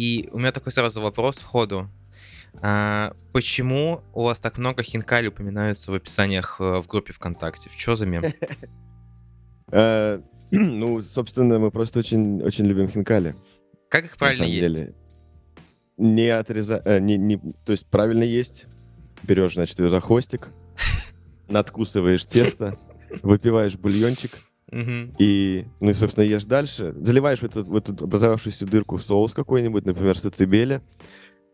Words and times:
и 0.00 0.30
у 0.32 0.38
меня 0.38 0.50
такой 0.50 0.72
сразу 0.72 1.02
вопрос 1.02 1.36
сходу. 1.40 1.90
А, 2.62 3.12
почему 3.34 4.00
у 4.14 4.22
вас 4.22 4.40
так 4.40 4.56
много 4.56 4.82
хинкали 4.82 5.28
упоминаются 5.28 5.90
в 5.90 5.94
описаниях 5.94 6.56
э, 6.58 6.80
в 6.80 6.86
группе 6.86 7.12
ВКонтакте? 7.12 7.68
Что 7.76 7.96
за 7.96 8.06
мем? 8.06 8.24
Ну, 10.52 11.02
собственно, 11.02 11.60
мы 11.60 11.70
просто 11.70 12.00
очень, 12.00 12.42
очень 12.42 12.64
любим 12.64 12.88
хинкали. 12.88 13.36
Как 13.88 14.06
их 14.06 14.16
правильно 14.16 14.44
есть? 14.44 14.74
Деле. 14.74 14.94
Не 15.96 16.30
отрезать, 16.30 16.82
э, 16.86 16.98
не, 16.98 17.16
не, 17.18 17.36
то 17.36 17.70
есть 17.70 17.86
правильно 17.86 18.24
есть. 18.24 18.66
Берешь, 19.22 19.54
значит, 19.54 19.78
ее 19.78 19.90
за 19.90 20.00
хвостик, 20.00 20.48
надкусываешь 21.48 22.24
тесто, 22.24 22.78
выпиваешь 23.22 23.76
бульончик, 23.76 24.32
и, 25.18 25.66
ну 25.80 25.90
и, 25.90 25.94
собственно, 25.94 26.24
ешь 26.24 26.44
дальше. 26.44 26.94
Заливаешь 27.00 27.40
в 27.40 27.44
эту, 27.44 27.64
в 27.64 27.76
эту 27.76 27.92
образовавшуюся 28.04 28.66
дырку 28.66 28.98
соус 28.98 29.34
какой-нибудь, 29.34 29.84
например, 29.84 30.16
сацибеля, 30.16 30.82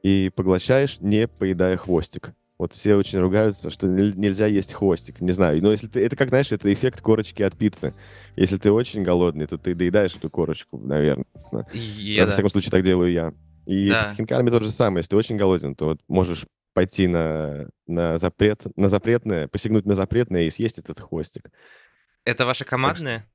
и 0.02 0.30
поглощаешь, 0.34 1.00
не 1.00 1.26
поедая 1.26 1.76
хвостик. 1.76 2.32
Вот 2.58 2.72
все 2.72 2.94
очень 2.94 3.18
ругаются, 3.18 3.68
что 3.68 3.86
нельзя 3.86 4.46
есть 4.46 4.72
хвостик. 4.72 5.20
Не 5.20 5.32
знаю. 5.32 5.62
Но 5.62 5.72
если 5.72 5.88
ты... 5.88 6.02
Это 6.02 6.16
как, 6.16 6.30
знаешь, 6.30 6.52
это 6.52 6.72
эффект 6.72 7.02
корочки 7.02 7.42
от 7.42 7.56
пиццы. 7.56 7.92
Если 8.34 8.56
ты 8.56 8.72
очень 8.72 9.02
голодный, 9.02 9.46
то 9.46 9.58
ты 9.58 9.74
доедаешь 9.74 10.16
эту 10.16 10.30
корочку, 10.30 10.78
наверное. 10.78 11.26
Во 11.50 11.64
да. 12.26 12.32
всяком 12.32 12.48
случае, 12.48 12.70
так 12.70 12.82
делаю 12.82 13.12
я. 13.12 13.34
И 13.66 13.90
да. 13.90 14.04
с 14.04 14.16
хинками 14.16 14.48
то 14.48 14.60
же 14.60 14.70
самое. 14.70 15.00
Если 15.00 15.10
ты 15.10 15.16
очень 15.16 15.36
голоден, 15.36 15.74
то 15.74 15.86
вот 15.86 16.00
можешь 16.08 16.46
пойти 16.72 17.08
на, 17.08 17.68
на, 17.86 18.16
запрет, 18.18 18.62
на 18.76 18.88
запретное, 18.88 19.48
посягнуть 19.48 19.86
на 19.86 19.94
запретное 19.94 20.42
и 20.42 20.50
съесть 20.50 20.78
этот 20.78 21.00
хвостик. 21.00 21.50
Это 22.26 22.44
ваша 22.44 22.66
командная? 22.66 23.26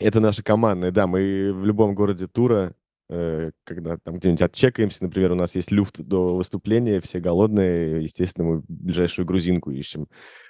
Это 0.00 0.18
наша 0.18 0.42
командная, 0.42 0.90
да. 0.90 1.06
Мы 1.06 1.52
в 1.52 1.64
любом 1.64 1.94
городе 1.94 2.26
тура 2.26 2.74
Э, 3.12 3.50
когда 3.64 3.96
там 3.96 4.18
где-нибудь 4.18 4.42
отчекаемся, 4.42 5.02
например, 5.02 5.32
у 5.32 5.34
нас 5.34 5.56
есть 5.56 5.72
люфт 5.72 6.00
до 6.00 6.36
выступления, 6.36 7.00
все 7.00 7.18
голодные, 7.18 8.04
естественно, 8.04 8.46
мы 8.46 8.62
ближайшую 8.68 9.26
грузинку 9.26 9.72
ищем. 9.72 10.06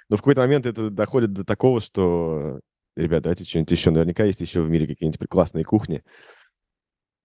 Но 0.09 0.15
в 0.15 0.19
какой-то 0.19 0.41
момент 0.41 0.67
это 0.67 0.91
доходит 0.91 1.33
до 1.33 1.43
такого, 1.43 1.81
что, 1.81 2.59
ребят, 2.95 3.23
давайте 3.23 3.45
что-нибудь 3.45 3.71
еще. 3.71 3.89
Наверняка 3.89 4.25
есть 4.25 4.41
еще 4.41 4.61
в 4.61 4.69
мире 4.69 4.85
какие-нибудь 4.85 5.27
классные 5.27 5.63
кухни. 5.63 6.03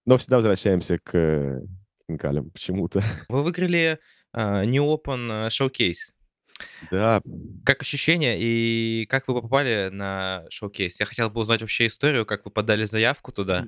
Но 0.06 0.16
всегда 0.16 0.36
возвращаемся 0.36 0.98
к 0.98 1.60
хинкалям 2.08 2.50
почему-то. 2.50 3.02
Вы 3.28 3.42
выиграли 3.42 3.98
uh, 4.34 4.64
New 4.64 4.84
Open 4.84 5.48
Showcase. 5.48 6.15
Да. 6.90 7.22
Как 7.64 7.82
ощущения 7.82 8.36
и 8.38 9.06
как 9.06 9.28
вы 9.28 9.40
попали 9.40 9.88
на 9.90 10.44
шоу-кейс? 10.50 10.98
Я 11.00 11.06
хотел 11.06 11.30
бы 11.30 11.40
узнать 11.40 11.60
вообще 11.60 11.86
историю, 11.86 12.26
как 12.26 12.44
вы 12.44 12.50
подали 12.50 12.84
заявку 12.84 13.32
туда. 13.32 13.66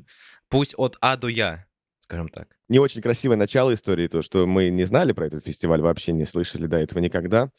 Пусть 0.48 0.74
от 0.76 0.96
А 1.00 1.16
до 1.16 1.28
Я, 1.28 1.66
скажем 2.00 2.28
так. 2.28 2.48
Не 2.68 2.78
очень 2.78 3.02
красивое 3.02 3.36
начало 3.36 3.74
истории, 3.74 4.08
то, 4.08 4.22
что 4.22 4.46
мы 4.46 4.70
не 4.70 4.84
знали 4.84 5.12
про 5.12 5.26
этот 5.26 5.44
фестиваль, 5.44 5.80
вообще 5.80 6.12
не 6.12 6.24
слышали 6.24 6.66
до 6.66 6.76
этого 6.76 6.98
никогда. 7.00 7.50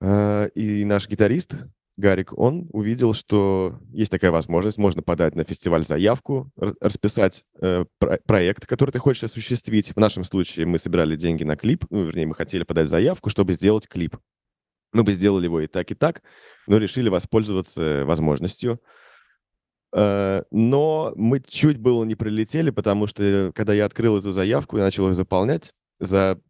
А, 0.00 0.46
и 0.46 0.84
наш 0.84 1.08
гитарист 1.08 1.54
Гарик, 1.96 2.36
он 2.38 2.68
увидел, 2.72 3.12
что 3.12 3.78
есть 3.92 4.10
такая 4.10 4.30
возможность, 4.30 4.78
можно 4.78 5.02
подать 5.02 5.34
на 5.34 5.44
фестиваль 5.44 5.84
заявку, 5.84 6.50
расписать 6.56 7.44
э, 7.60 7.84
про 7.98 8.18
проект, 8.26 8.66
который 8.66 8.92
ты 8.92 8.98
хочешь 8.98 9.24
осуществить. 9.24 9.94
В 9.94 9.98
нашем 9.98 10.24
случае 10.24 10.64
мы 10.64 10.78
собирали 10.78 11.16
деньги 11.16 11.44
на 11.44 11.56
клип, 11.56 11.84
ну, 11.90 12.04
вернее, 12.04 12.26
мы 12.26 12.34
хотели 12.34 12.64
подать 12.64 12.88
заявку, 12.88 13.28
чтобы 13.28 13.52
сделать 13.52 13.88
клип. 13.88 14.16
Мы 14.92 15.04
бы 15.04 15.12
сделали 15.12 15.44
его 15.44 15.60
и 15.60 15.66
так, 15.66 15.90
и 15.90 15.94
так, 15.94 16.22
но 16.66 16.78
решили 16.78 17.10
воспользоваться 17.10 18.04
возможностью. 18.06 18.80
Э, 19.94 20.44
но 20.50 21.12
мы 21.16 21.40
чуть 21.46 21.76
было 21.76 22.04
не 22.04 22.14
прилетели, 22.14 22.70
потому 22.70 23.06
что, 23.06 23.52
когда 23.54 23.74
я 23.74 23.84
открыл 23.84 24.18
эту 24.18 24.32
заявку 24.32 24.78
и 24.78 24.80
начал 24.80 25.08
ее 25.08 25.14
заполнять, 25.14 25.72
за 26.00 26.40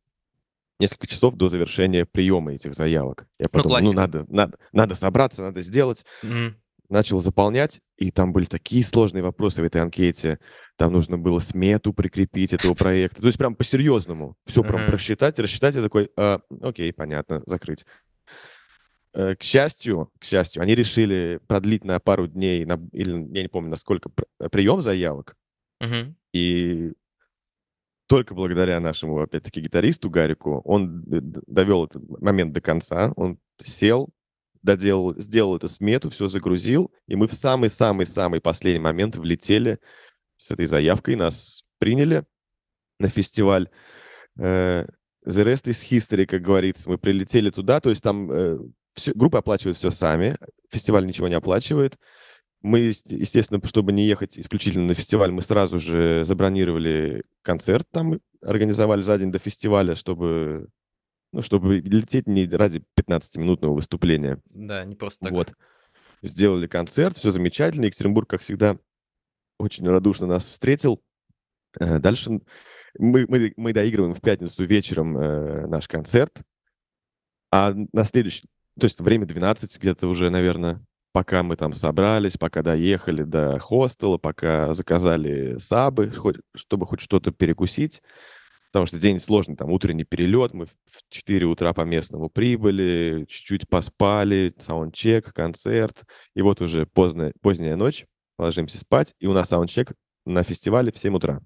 несколько 0.83 1.07
часов 1.07 1.35
до 1.35 1.49
завершения 1.49 2.05
приема 2.05 2.53
этих 2.53 2.75
заявок. 2.75 3.27
Я 3.39 3.47
ну, 3.53 3.59
подумал, 3.59 3.79
ну, 3.79 3.85
ну 3.87 3.93
надо, 3.93 4.27
надо, 4.29 4.59
надо 4.73 4.95
собраться, 4.95 5.43
надо 5.43 5.61
сделать. 5.61 6.05
Mm-hmm. 6.23 6.55
Начал 6.89 7.21
заполнять, 7.21 7.81
и 7.97 8.11
там 8.11 8.33
были 8.33 8.45
такие 8.45 8.85
сложные 8.85 9.23
вопросы 9.23 9.63
в 9.63 9.65
этой 9.65 9.81
анкете. 9.81 10.39
Там 10.77 10.93
нужно 10.93 11.17
было 11.17 11.39
смету 11.39 11.95
прикрепить 11.95 12.53
этого 12.53 12.75
проекта. 12.75 13.23
То 13.23 13.27
есть 13.27 13.39
прям 13.39 13.55
по-серьезному. 13.55 14.37
Все 14.45 14.61
mm-hmm. 14.61 14.69
прям 14.69 14.87
просчитать, 14.87 15.39
рассчитать. 15.39 15.75
Я 15.77 15.83
такой, 15.83 16.11
а, 16.17 16.41
окей, 16.61 16.93
понятно, 16.93 17.43
закрыть. 17.47 17.87
Э, 19.15 19.37
к 19.37 19.43
счастью, 19.43 20.11
к 20.19 20.25
счастью, 20.25 20.63
они 20.63 20.75
решили 20.75 21.41
продлить 21.47 21.85
на 21.85 21.99
пару 22.01 22.27
дней, 22.27 22.65
на, 22.65 22.81
или 22.93 23.11
я 23.35 23.43
не 23.43 23.49
помню, 23.49 23.71
насколько, 23.71 24.11
прием 24.51 24.83
заявок. 24.83 25.37
Uh-huh. 25.83 26.13
И 26.33 26.93
только 28.13 28.35
благодаря 28.35 28.79
нашему, 28.79 29.23
опять-таки, 29.23 29.63
гитаристу 29.63 30.11
Гарику, 30.11 30.61
он 30.67 31.03
довел 31.07 31.87
этот 31.87 32.07
момент 32.21 32.53
до 32.53 32.61
конца, 32.61 33.11
он 33.17 33.39
сел, 33.63 34.11
доделал, 34.61 35.19
сделал 35.19 35.57
эту 35.57 35.67
смету, 35.69 36.11
все 36.11 36.29
загрузил, 36.29 36.93
и 37.07 37.17
мы 37.17 37.27
в 37.27 37.33
самый-самый-самый 37.33 38.43
последний 38.43 38.81
момент 38.81 39.17
влетели 39.17 39.79
с 40.37 40.51
этой 40.51 40.67
заявкой, 40.67 41.17
нас 41.17 41.65
приняли 41.79 42.27
на 42.99 43.09
фестиваль. 43.09 43.71
Uh, 44.39 44.87
the 45.27 45.45
rest 45.47 45.65
is 45.65 45.83
history, 45.91 46.27
как 46.27 46.43
говорится. 46.43 46.91
Мы 46.91 46.99
прилетели 46.99 47.49
туда, 47.49 47.81
то 47.81 47.89
есть 47.89 48.03
там 48.03 48.31
uh, 48.31 48.73
все, 48.93 49.13
группа 49.15 49.39
оплачивает 49.39 49.79
все 49.79 49.91
сами, 49.91 50.37
фестиваль 50.71 51.07
ничего 51.07 51.29
не 51.29 51.35
оплачивает. 51.35 51.97
Мы, 52.63 52.79
естественно, 52.81 53.61
чтобы 53.65 53.93
не 53.93 54.07
ехать 54.07 54.39
исключительно 54.39 54.87
на 54.87 54.95
фестиваль, 54.95 55.33
мы 55.33 55.43
сразу 55.43 55.79
же 55.79 56.25
забронировали 56.25 57.25
концерт 57.43 57.89
там, 57.91 58.21
организовали 58.41 59.03
за 59.03 59.19
день 59.19 59.33
до 59.33 59.39
фестиваля, 59.39 59.95
чтобы, 59.97 60.69
ну, 61.33 61.43
чтобы 61.43 61.81
лететь 61.81 62.27
не 62.27 62.47
ради 62.47 62.83
15-минутного 62.99 63.75
выступления. 63.75 64.41
Да, 64.47 64.85
не 64.85 64.95
просто 64.95 65.25
так. 65.25 65.33
Вот. 65.33 65.53
Сделали 66.23 66.69
концерт, 66.69 67.17
все 67.17 67.33
замечательно. 67.33 67.87
Екатеринбург, 67.87 68.31
как 68.31 68.43
всегда, 68.43 68.79
очень 69.59 69.89
радушно 69.89 70.27
нас 70.27 70.47
встретил. 70.47 71.03
Э, 71.81 71.99
дальше 71.99 72.41
мы, 72.99 73.27
мы, 73.29 73.53
мы 73.57 73.73
доигрываем 73.73 74.15
в 74.15 74.21
пятницу 74.21 74.65
вечером 74.65 75.17
э, 75.19 75.67
наш 75.67 75.89
концерт, 75.89 76.43
а 77.51 77.75
на 77.93 78.05
следующий, 78.05 78.45
то 78.79 78.85
есть 78.85 79.01
время 79.01 79.27
12 79.27 79.79
где-то 79.79 80.09
уже, 80.09 80.31
наверное, 80.31 80.85
пока 81.13 81.43
мы 81.43 81.57
там 81.57 81.73
собрались, 81.75 82.37
пока 82.37 82.63
доехали 82.63 83.23
до 83.23 83.59
хостела, 83.59 84.19
пока 84.19 84.75
заказали 84.75 85.59
сабы, 85.59 86.11
хоть, 86.11 86.37
чтобы 86.55 86.87
хоть 86.87 87.01
что-то 87.01 87.31
перекусить, 87.31 88.03
потому 88.73 88.87
что 88.87 88.99
день 88.99 89.21
сложный, 89.21 89.57
там 89.57 89.71
утренний 89.71 90.05
перелет, 90.05 90.55
мы 90.55 90.67
в 90.67 90.73
4 91.11 91.47
утра 91.47 91.73
по 91.73 91.83
местному 91.83 92.31
прибыли, 92.31 93.27
чуть-чуть 93.29 93.69
поспали, 93.69 94.55
саундчек, 94.59 95.33
концерт, 95.33 96.05
и 96.35 96.43
вот 96.43 96.61
уже 96.61 96.87
поздняя, 96.87 97.33
поздняя 97.43 97.77
ночь, 97.77 98.07
ложимся 98.39 98.79
спать, 98.79 99.15
и 99.21 99.27
у 99.27 99.33
нас 99.33 99.49
саундчек 99.49 99.93
на 100.25 100.43
фестивале 100.43 100.91
в 100.91 100.99
7 100.99 101.15
утра. 101.15 101.41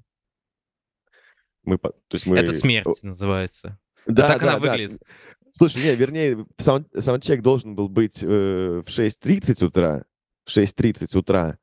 Мы, 1.65 1.79
то 1.79 1.93
есть 2.13 2.27
мы... 2.27 2.39
Это 2.39 2.53
смерть 2.53 3.03
называется. 3.03 3.79
Да, 4.07 4.27
а 4.27 4.29
так 4.29 4.41
да, 4.41 4.51
она 4.51 4.59
выглядит. 4.59 5.03
Слушай, 5.57 5.83
не, 5.83 5.95
вернее, 5.95 6.47
саунд, 6.59 6.89
саундчек 6.99 7.41
должен 7.41 7.75
был 7.75 7.89
быть 7.89 8.23
э, 8.23 8.83
в 8.87 8.89
6.30 8.89 9.65
утра, 9.65 10.05
в 10.45 10.57
6.30 10.57 11.17
утра, 11.19 11.59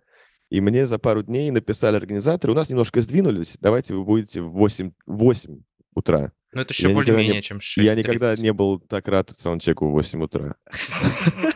и 0.49 0.61
мне 0.61 0.85
за 0.85 0.97
пару 0.97 1.21
дней 1.21 1.51
написали 1.51 1.95
организаторы, 1.95 2.53
у 2.53 2.55
нас 2.55 2.69
немножко 2.69 3.01
сдвинулись, 3.01 3.57
давайте 3.59 3.93
вы 3.93 4.03
будете 4.03 4.41
в 4.41 4.51
8, 4.51 4.93
8 5.05 5.61
утра. 5.95 6.31
Ну, 6.53 6.61
это 6.61 6.73
еще 6.73 6.89
более-менее, 6.89 7.41
чем 7.41 7.61
6 7.61 7.87
Я 7.87 7.95
никогда 7.95 8.35
не 8.35 8.51
был 8.51 8.79
так 8.79 9.07
рад 9.07 9.31
саундчеку 9.37 9.87
в 9.87 9.91
8 9.91 10.23
утра. 10.23 10.55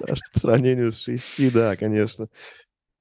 По 0.32 0.38
сравнению 0.38 0.92
с 0.92 0.98
6, 1.00 1.52
да, 1.52 1.76
конечно. 1.76 2.28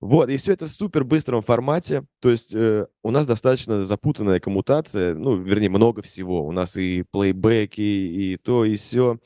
Вот, 0.01 0.29
и 0.29 0.37
все 0.37 0.53
это 0.53 0.65
в 0.65 0.69
супер 0.69 1.03
быстром 1.03 1.41
формате. 1.41 2.05
То 2.21 2.29
есть 2.29 2.55
э, 2.55 2.87
у 3.03 3.11
нас 3.11 3.27
достаточно 3.27 3.83
запутанная 3.83 4.39
коммутация, 4.39 5.13
ну, 5.13 5.35
вернее, 5.35 5.69
много 5.69 6.01
всего. 6.01 6.45
У 6.45 6.51
нас 6.53 6.77
и 6.77 7.03
плейбеки, 7.11 7.81
и 7.81 8.37
то, 8.37 8.63
и 8.63 8.75
все. 8.77 9.19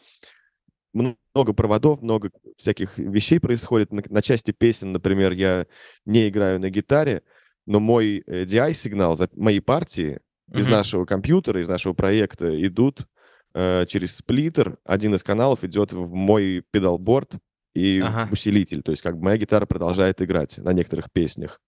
Много 0.94 1.54
проводов, 1.54 2.02
много 2.02 2.32
всяких 2.58 2.98
вещей 2.98 3.40
происходит. 3.40 3.92
На, 3.92 4.02
на 4.10 4.22
части 4.24 4.52
песен, 4.52 4.92
например, 4.92 5.34
я 5.34 5.68
не 6.06 6.28
играю 6.28 6.60
на 6.60 6.70
гитаре, 6.72 7.22
но 7.68 7.80
мой 7.80 8.24
э, 8.26 8.46
DI-сигнал 8.46 9.16
за 9.16 9.30
мои 9.36 9.60
партии 9.60 10.22
mm-hmm. 10.50 10.60
из 10.60 10.68
нашего 10.68 11.06
компьютера, 11.06 11.62
из 11.62 11.68
нашего 11.68 11.94
проекта 11.94 12.66
идут 12.66 13.06
э, 13.54 13.86
через 13.88 14.16
сплиттер. 14.16 14.78
Один 14.86 15.14
из 15.14 15.22
каналов 15.22 15.64
идет 15.64 15.94
в 15.94 16.12
мой 16.14 16.64
педалборд, 16.72 17.36
и 17.74 18.00
ага. 18.00 18.30
усилитель. 18.32 18.82
То 18.84 18.92
есть 18.92 19.02
как 19.02 19.18
бы 19.18 19.24
моя 19.24 19.38
гитара 19.38 19.66
продолжает 19.66 20.22
играть 20.22 20.58
на 20.58 20.74
некоторых 20.74 21.12
песнях. 21.12 21.60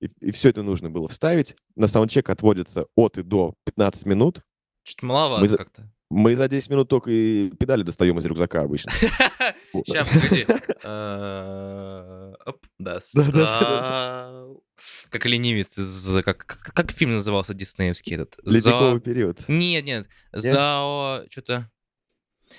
И, 0.00 0.10
и 0.20 0.30
все 0.30 0.50
это 0.50 0.62
нужно 0.62 0.90
было 0.90 1.08
вставить. 1.08 1.56
На 1.74 1.86
саундчек 1.86 2.28
отводится 2.28 2.86
от 2.94 3.18
и 3.18 3.22
до 3.22 3.54
15 3.64 4.06
минут. 4.06 4.42
Что-то 4.82 5.06
маловато 5.06 5.42
Мы... 5.42 5.56
как-то. 5.56 5.90
Мы 6.08 6.36
за 6.36 6.46
10 6.48 6.70
минут 6.70 6.88
только 6.88 7.10
и 7.10 7.50
педали 7.50 7.82
достаем 7.82 8.16
из 8.18 8.24
рюкзака 8.24 8.60
обычно. 8.60 8.92
Ща, 9.86 10.04
погоди. 10.04 10.46
Э, 10.84 12.32
Оп, 12.46 12.64
достал. 12.78 14.62
Как 15.10 15.26
ленивец 15.26 15.78
из... 15.78 16.22
Как, 16.22 16.92
фильм 16.92 17.14
назывался 17.14 17.54
диснеевский 17.54 18.14
этот? 18.14 18.36
Ледниковый 18.44 18.94
За... 18.94 19.00
период. 19.00 19.48
Нет, 19.48 19.84
нет. 19.84 20.08
Зао... 20.32 21.24
Что-то... 21.28 21.68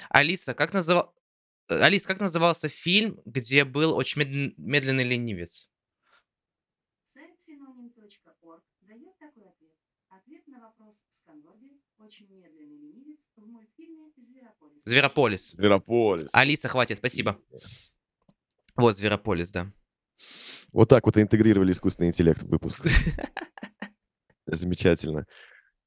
Алиса, 0.09 0.53
как 0.53 0.73
называл... 0.73 1.13
э, 1.69 1.79
Алис, 1.81 2.05
как 2.05 2.19
назывался 2.19 2.69
фильм, 2.69 3.19
где 3.25 3.65
был 3.65 3.95
очень 3.95 4.21
медлен- 4.21 4.53
медленный 4.57 5.03
ленивец? 5.03 5.69
Сайт 7.03 7.35
synonym.org 7.39 8.61
дает 8.81 9.17
такой 9.19 9.43
ответ. 9.49 9.73
Ответ 10.09 10.47
на 10.47 10.59
вопрос 10.61 11.03
в 11.09 11.13
сканворде 11.13 11.71
«Очень 11.97 12.27
медленный 12.29 12.77
ленивец» 12.77 13.19
в 13.35 13.45
мультфильме 13.45 14.11
«Зверополис». 14.17 14.83
Зверополис. 14.83 15.51
Зверополис. 15.51 16.29
Алиса, 16.33 16.67
хватит, 16.69 16.97
спасибо. 16.99 17.39
Вот, 18.75 18.97
Зверополис, 18.97 19.51
да. 19.51 19.71
Вот 20.71 20.89
так 20.89 21.05
вот 21.05 21.17
интегрировали 21.17 21.71
искусственный 21.71 22.07
интеллект 22.09 22.41
в 22.43 22.47
выпуск. 22.47 22.85
Замечательно. 24.45 25.25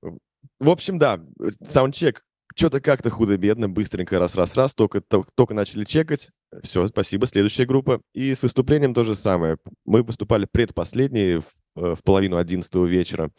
В 0.03 0.69
общем, 0.69 0.99
да, 0.99 1.25
саундчек 1.63 2.25
что-то 2.55 2.81
как-то 2.81 3.11
худо-бедно, 3.11 3.69
быстренько, 3.69 4.19
раз-раз-раз, 4.19 4.75
только, 4.75 5.01
то- 5.01 5.27
только 5.35 5.55
начали 5.55 5.85
чекать. 5.85 6.31
Все, 6.63 6.89
спасибо, 6.89 7.27
следующая 7.27 7.65
группа. 7.67 8.01
И 8.13 8.35
с 8.35 8.43
выступлением 8.43 8.95
то 8.95 9.05
же 9.05 9.15
самое. 9.15 9.59
Мы 9.85 10.03
выступали 10.03 10.47
предпоследние, 10.51 11.41
в, 11.41 11.47
э, 11.77 11.95
в 11.95 12.03
половину 12.03 12.37
одиннадцатого 12.37 12.87
вечера. 12.87 13.31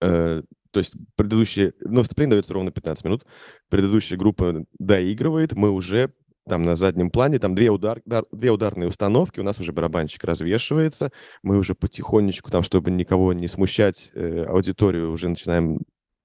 Э, 0.00 0.42
То 0.70 0.78
есть 0.78 0.94
предыдущие... 1.16 1.72
Ну, 1.80 1.98
выступление 2.00 2.32
дается 2.32 2.52
ровно 2.52 2.72
15 2.72 3.04
минут. 3.04 3.24
Предыдущая 3.70 4.18
группа 4.18 4.64
доигрывает, 4.78 5.52
мы 5.52 5.70
уже 5.70 6.12
там 6.48 6.62
на 6.62 6.74
заднем 6.76 7.10
плане, 7.10 7.38
там 7.38 7.54
две, 7.54 7.70
удар, 7.70 8.02
дар- 8.04 8.26
две 8.30 8.50
ударные 8.50 8.88
установки, 8.88 9.40
у 9.40 9.42
нас 9.42 9.58
уже 9.60 9.72
барабанщик 9.72 10.24
развешивается, 10.24 11.10
мы 11.42 11.56
уже 11.56 11.74
потихонечку, 11.74 12.50
там, 12.50 12.62
чтобы 12.62 12.90
никого 12.90 13.32
не 13.32 13.48
смущать, 13.48 14.10
э, 14.14 14.44
аудиторию 14.44 15.10
уже 15.10 15.28
начинаем 15.30 15.80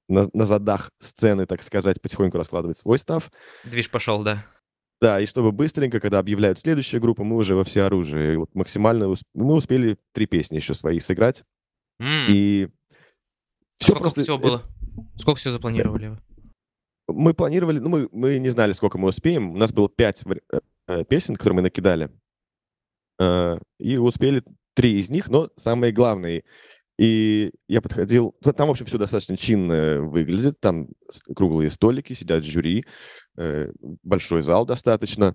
на, 0.10 0.28
на 0.34 0.46
задах 0.46 0.92
сцены, 1.00 1.46
так 1.46 1.64
сказать, 1.64 2.02
потихоньку 2.02 2.38
раскладывать 2.38 2.78
свой 2.78 2.98
став. 2.98 3.32
Движ 3.64 3.90
пошел, 3.90 4.24
да. 4.24 4.46
Да, 5.02 5.22
и 5.22 5.26
чтобы 5.26 5.52
быстренько, 5.54 6.02
когда 6.02 6.20
объявляют 6.20 6.60
следующую 6.60 7.00
группу, 7.02 7.24
мы 7.24 7.38
уже 7.38 7.56
во 7.56 7.64
всеоружии. 7.64 8.34
И 8.34 8.36
Вот 8.36 8.54
максимально 8.54 9.08
ус- 9.08 9.24
мы 9.34 9.54
успели 9.54 9.98
три 10.14 10.26
песни 10.26 10.58
еще 10.58 10.74
свои 10.74 11.00
сыграть. 11.00 11.44
М, 12.02 12.26
И 12.28 12.68
всё 13.78 13.94
Сколько 13.94 14.00
просто- 14.02 14.22
всего 14.22 14.38
э, 14.38 14.42
было? 14.42 14.64
Сколько 15.16 15.40
всего 15.40 15.54
запланировали 15.54 16.08
вы? 16.10 16.20
Мы 17.08 17.34
планировали, 17.34 17.80
ну, 17.80 17.90
мы, 17.90 18.10
мы 18.12 18.38
не 18.40 18.50
знали, 18.50 18.74
сколько 18.74 18.98
мы 18.98 19.08
успеем. 19.08 19.52
У 19.52 19.58
нас 19.58 19.72
было 19.72 19.88
пять 19.90 20.22
э, 20.26 20.60
э, 20.88 21.04
песен, 21.06 21.36
которые 21.38 21.56
мы 21.56 21.62
накидали. 21.62 22.10
И 23.80 23.98
успели 23.98 24.44
три 24.76 24.98
из 25.00 25.10
них, 25.10 25.28
но 25.30 25.50
самые 25.58 25.92
главные. 25.92 26.44
И 27.00 27.52
я 27.70 27.82
подходил... 27.82 28.36
ну, 28.44 28.52
Там, 28.52 28.68
в 28.68 28.72
общем, 28.72 28.86
все 28.86 28.98
достаточно 28.98 29.38
чинно 29.38 30.02
выглядит. 30.02 30.60
Там 30.60 30.90
круглые 31.34 31.72
столики, 31.72 32.12
сидят 32.12 32.44
жюри, 32.44 32.86
э, 33.38 33.72
большой 34.04 34.42
зал 34.42 34.66
достаточно. 34.66 35.34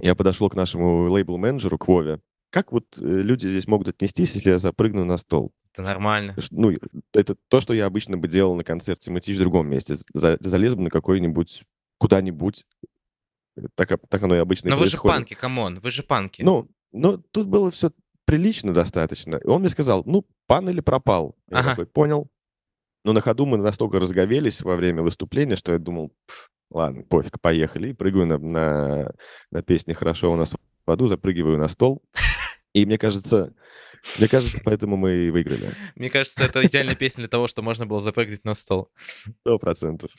Я 0.00 0.14
подошел 0.14 0.48
к 0.48 0.54
нашему 0.54 1.08
лейбл-менеджеру, 1.08 1.78
к 1.78 1.88
Вове. 1.88 2.20
Как 2.50 2.70
вот 2.70 2.84
э, 2.96 3.02
люди 3.02 3.46
здесь 3.46 3.66
могут 3.66 3.88
отнестись, 3.88 4.34
если 4.36 4.50
я 4.50 4.60
запрыгну 4.60 5.04
на 5.04 5.16
стол? 5.16 5.52
Это 5.72 5.82
нормально. 5.82 6.36
Ну, 6.52 6.72
это 7.12 7.36
то, 7.48 7.60
что 7.60 7.74
я 7.74 7.86
обычно 7.86 8.16
бы 8.16 8.28
делал 8.28 8.54
на 8.54 8.62
концерте 8.62 9.10
Мытищ 9.10 9.36
в 9.36 9.40
другом 9.40 9.68
месте. 9.68 9.96
За- 10.14 10.38
залез 10.40 10.76
бы 10.76 10.82
на 10.82 10.90
какой-нибудь, 10.90 11.64
куда-нибудь. 11.98 12.64
Э, 13.56 13.62
Так, 13.74 14.00
так 14.08 14.22
оно 14.22 14.36
и 14.36 14.38
обычно 14.38 14.68
и 14.68 14.70
Но 14.70 14.76
вы 14.76 14.86
же 14.86 14.96
панки, 14.96 15.34
come 15.34 15.60
on, 15.60 15.80
вы 15.80 15.90
же 15.90 16.04
панки. 16.04 16.42
Ну, 16.42 16.68
ну, 16.92 17.18
тут 17.18 17.48
было 17.48 17.72
все 17.72 17.90
прилично 18.28 18.74
достаточно. 18.74 19.36
И 19.36 19.46
он 19.46 19.60
мне 19.62 19.70
сказал, 19.70 20.02
ну, 20.04 20.26
пан 20.46 20.68
или 20.68 20.80
пропал. 20.80 21.34
Я 21.50 21.60
Ага. 21.60 21.70
такой, 21.70 21.86
понял. 21.86 22.30
Но 23.04 23.12
на 23.14 23.22
ходу 23.22 23.46
мы 23.46 23.56
настолько 23.56 23.98
разогрелись 23.98 24.60
во 24.60 24.76
время 24.76 25.02
выступления, 25.02 25.56
что 25.56 25.72
я 25.72 25.78
думал, 25.78 26.12
«Пф, 26.26 26.50
ладно, 26.70 27.04
пофиг, 27.04 27.40
поехали. 27.40 27.88
И 27.88 27.92
прыгаю 27.94 28.26
на, 28.26 28.38
на, 28.38 29.12
на 29.50 29.62
песне 29.62 29.94
«Хорошо 29.94 30.30
у 30.30 30.36
нас 30.36 30.52
в 30.86 30.90
аду», 30.90 31.08
запрыгиваю 31.08 31.56
на 31.56 31.68
стол. 31.68 32.02
И 32.74 32.84
мне 32.84 32.98
кажется, 32.98 33.54
мне 34.18 34.28
кажется, 34.28 34.60
поэтому 34.62 34.98
мы 34.98 35.16
и 35.16 35.30
выиграли. 35.30 35.70
Мне 35.94 36.10
кажется, 36.10 36.44
это 36.44 36.66
идеальная 36.66 36.96
песня 36.96 37.22
для 37.22 37.28
того, 37.28 37.48
что 37.48 37.62
можно 37.62 37.86
было 37.86 38.00
запрыгнуть 38.00 38.44
на 38.44 38.54
стол. 38.54 38.90
Сто 39.40 39.58
процентов. 39.58 40.10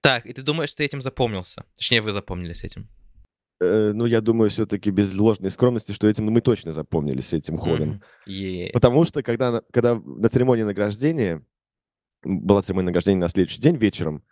Так, 0.00 0.24
и 0.24 0.32
ты 0.32 0.40
думаешь, 0.40 0.72
ты 0.74 0.84
этим 0.84 1.02
запомнился? 1.02 1.64
Точнее, 1.76 2.00
вы 2.00 2.12
запомнились 2.12 2.64
этим. 2.64 2.88
Э, 3.60 3.92
Ну, 3.94 4.06
я 4.06 4.20
думаю, 4.20 4.50
все-таки 4.50 4.90
без 4.90 5.12
ложной 5.14 5.50
скромности, 5.50 5.92
что 5.92 6.06
этим 6.08 6.26
мы 6.26 6.40
точно 6.40 6.72
запомнились 6.72 7.32
этим 7.32 7.56
ходом. 7.58 8.02
Е. 8.26 8.70
Потому 8.72 9.04
что 9.04 9.22
когда, 9.22 9.50
на- 9.50 9.62
когда 9.72 9.94
на 9.96 10.28
церемонии 10.28 10.62
награждения, 10.64 11.42
была 12.22 12.62
церемония 12.62 12.86
награждения 12.86 13.20
на 13.20 13.28
следующий 13.28 13.60
день 13.60 13.76
вечером, 13.76 14.22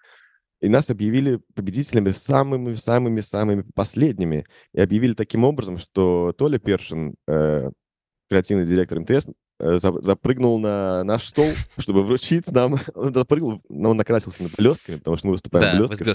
и 0.61 0.69
нас 0.69 0.89
объявили 0.91 1.41
победителями 1.55 2.11
самыми-самыми-самыми 2.11 3.65
последними. 3.75 4.45
И 4.73 4.81
объявили 4.81 5.13
таким 5.15 5.45
образом, 5.45 5.77
что 5.79 6.33
Толя 6.37 6.59
Першин, 6.59 7.15
э, 7.29 7.71
креативный 8.31 8.65
директор 8.67 8.99
МТС, 9.01 9.29
э, 9.61 9.79
за- 9.79 10.01
запрыгнул 10.03 10.59
на 10.59 11.05
наш 11.05 11.27
стол, 11.29 11.47
чтобы 11.79 12.05
вручить 12.05 12.51
нам... 12.53 12.77
Он 12.95 13.13
запрыгнул, 13.13 13.61
но 13.69 13.91
он 13.91 13.97
накрасился 13.97 14.43
над 14.45 14.53
блестками, 14.57 14.97
потому 14.97 15.17
что 15.17 15.27
мы 15.27 15.33
выступаем 15.35 15.65
Да, 15.65 15.71
вы 15.73 15.85
с 15.97 16.01
блестках. 16.05 16.07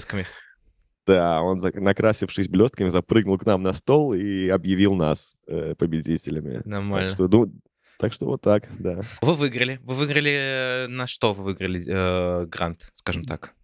Да, 1.06 1.42
он, 1.42 1.58
накрасившись 1.58 2.48
блестками, 2.48 2.88
запрыгнул 2.88 3.36
к 3.38 3.44
нам 3.46 3.62
на 3.62 3.72
стол 3.72 4.14
и 4.14 4.48
объявил 4.48 4.94
нас 4.94 5.34
э, 5.48 5.74
победителями. 5.74 6.58
Так 6.58 6.66
Нормально. 6.66 7.08
что, 7.10 7.26
ну, 7.28 7.52
так 7.98 8.12
что 8.12 8.26
вот 8.26 8.40
так, 8.42 8.68
да. 8.78 9.00
Вы 9.20 9.34
выиграли. 9.34 9.80
Вы 9.82 9.94
выиграли... 9.94 10.84
э, 10.84 10.86
На 10.88 11.06
что 11.08 11.32
вы 11.34 11.44
выиграли 11.44 11.82
э, 11.86 12.46
грант, 12.46 12.90
скажем 12.94 13.24
так? 13.24 13.54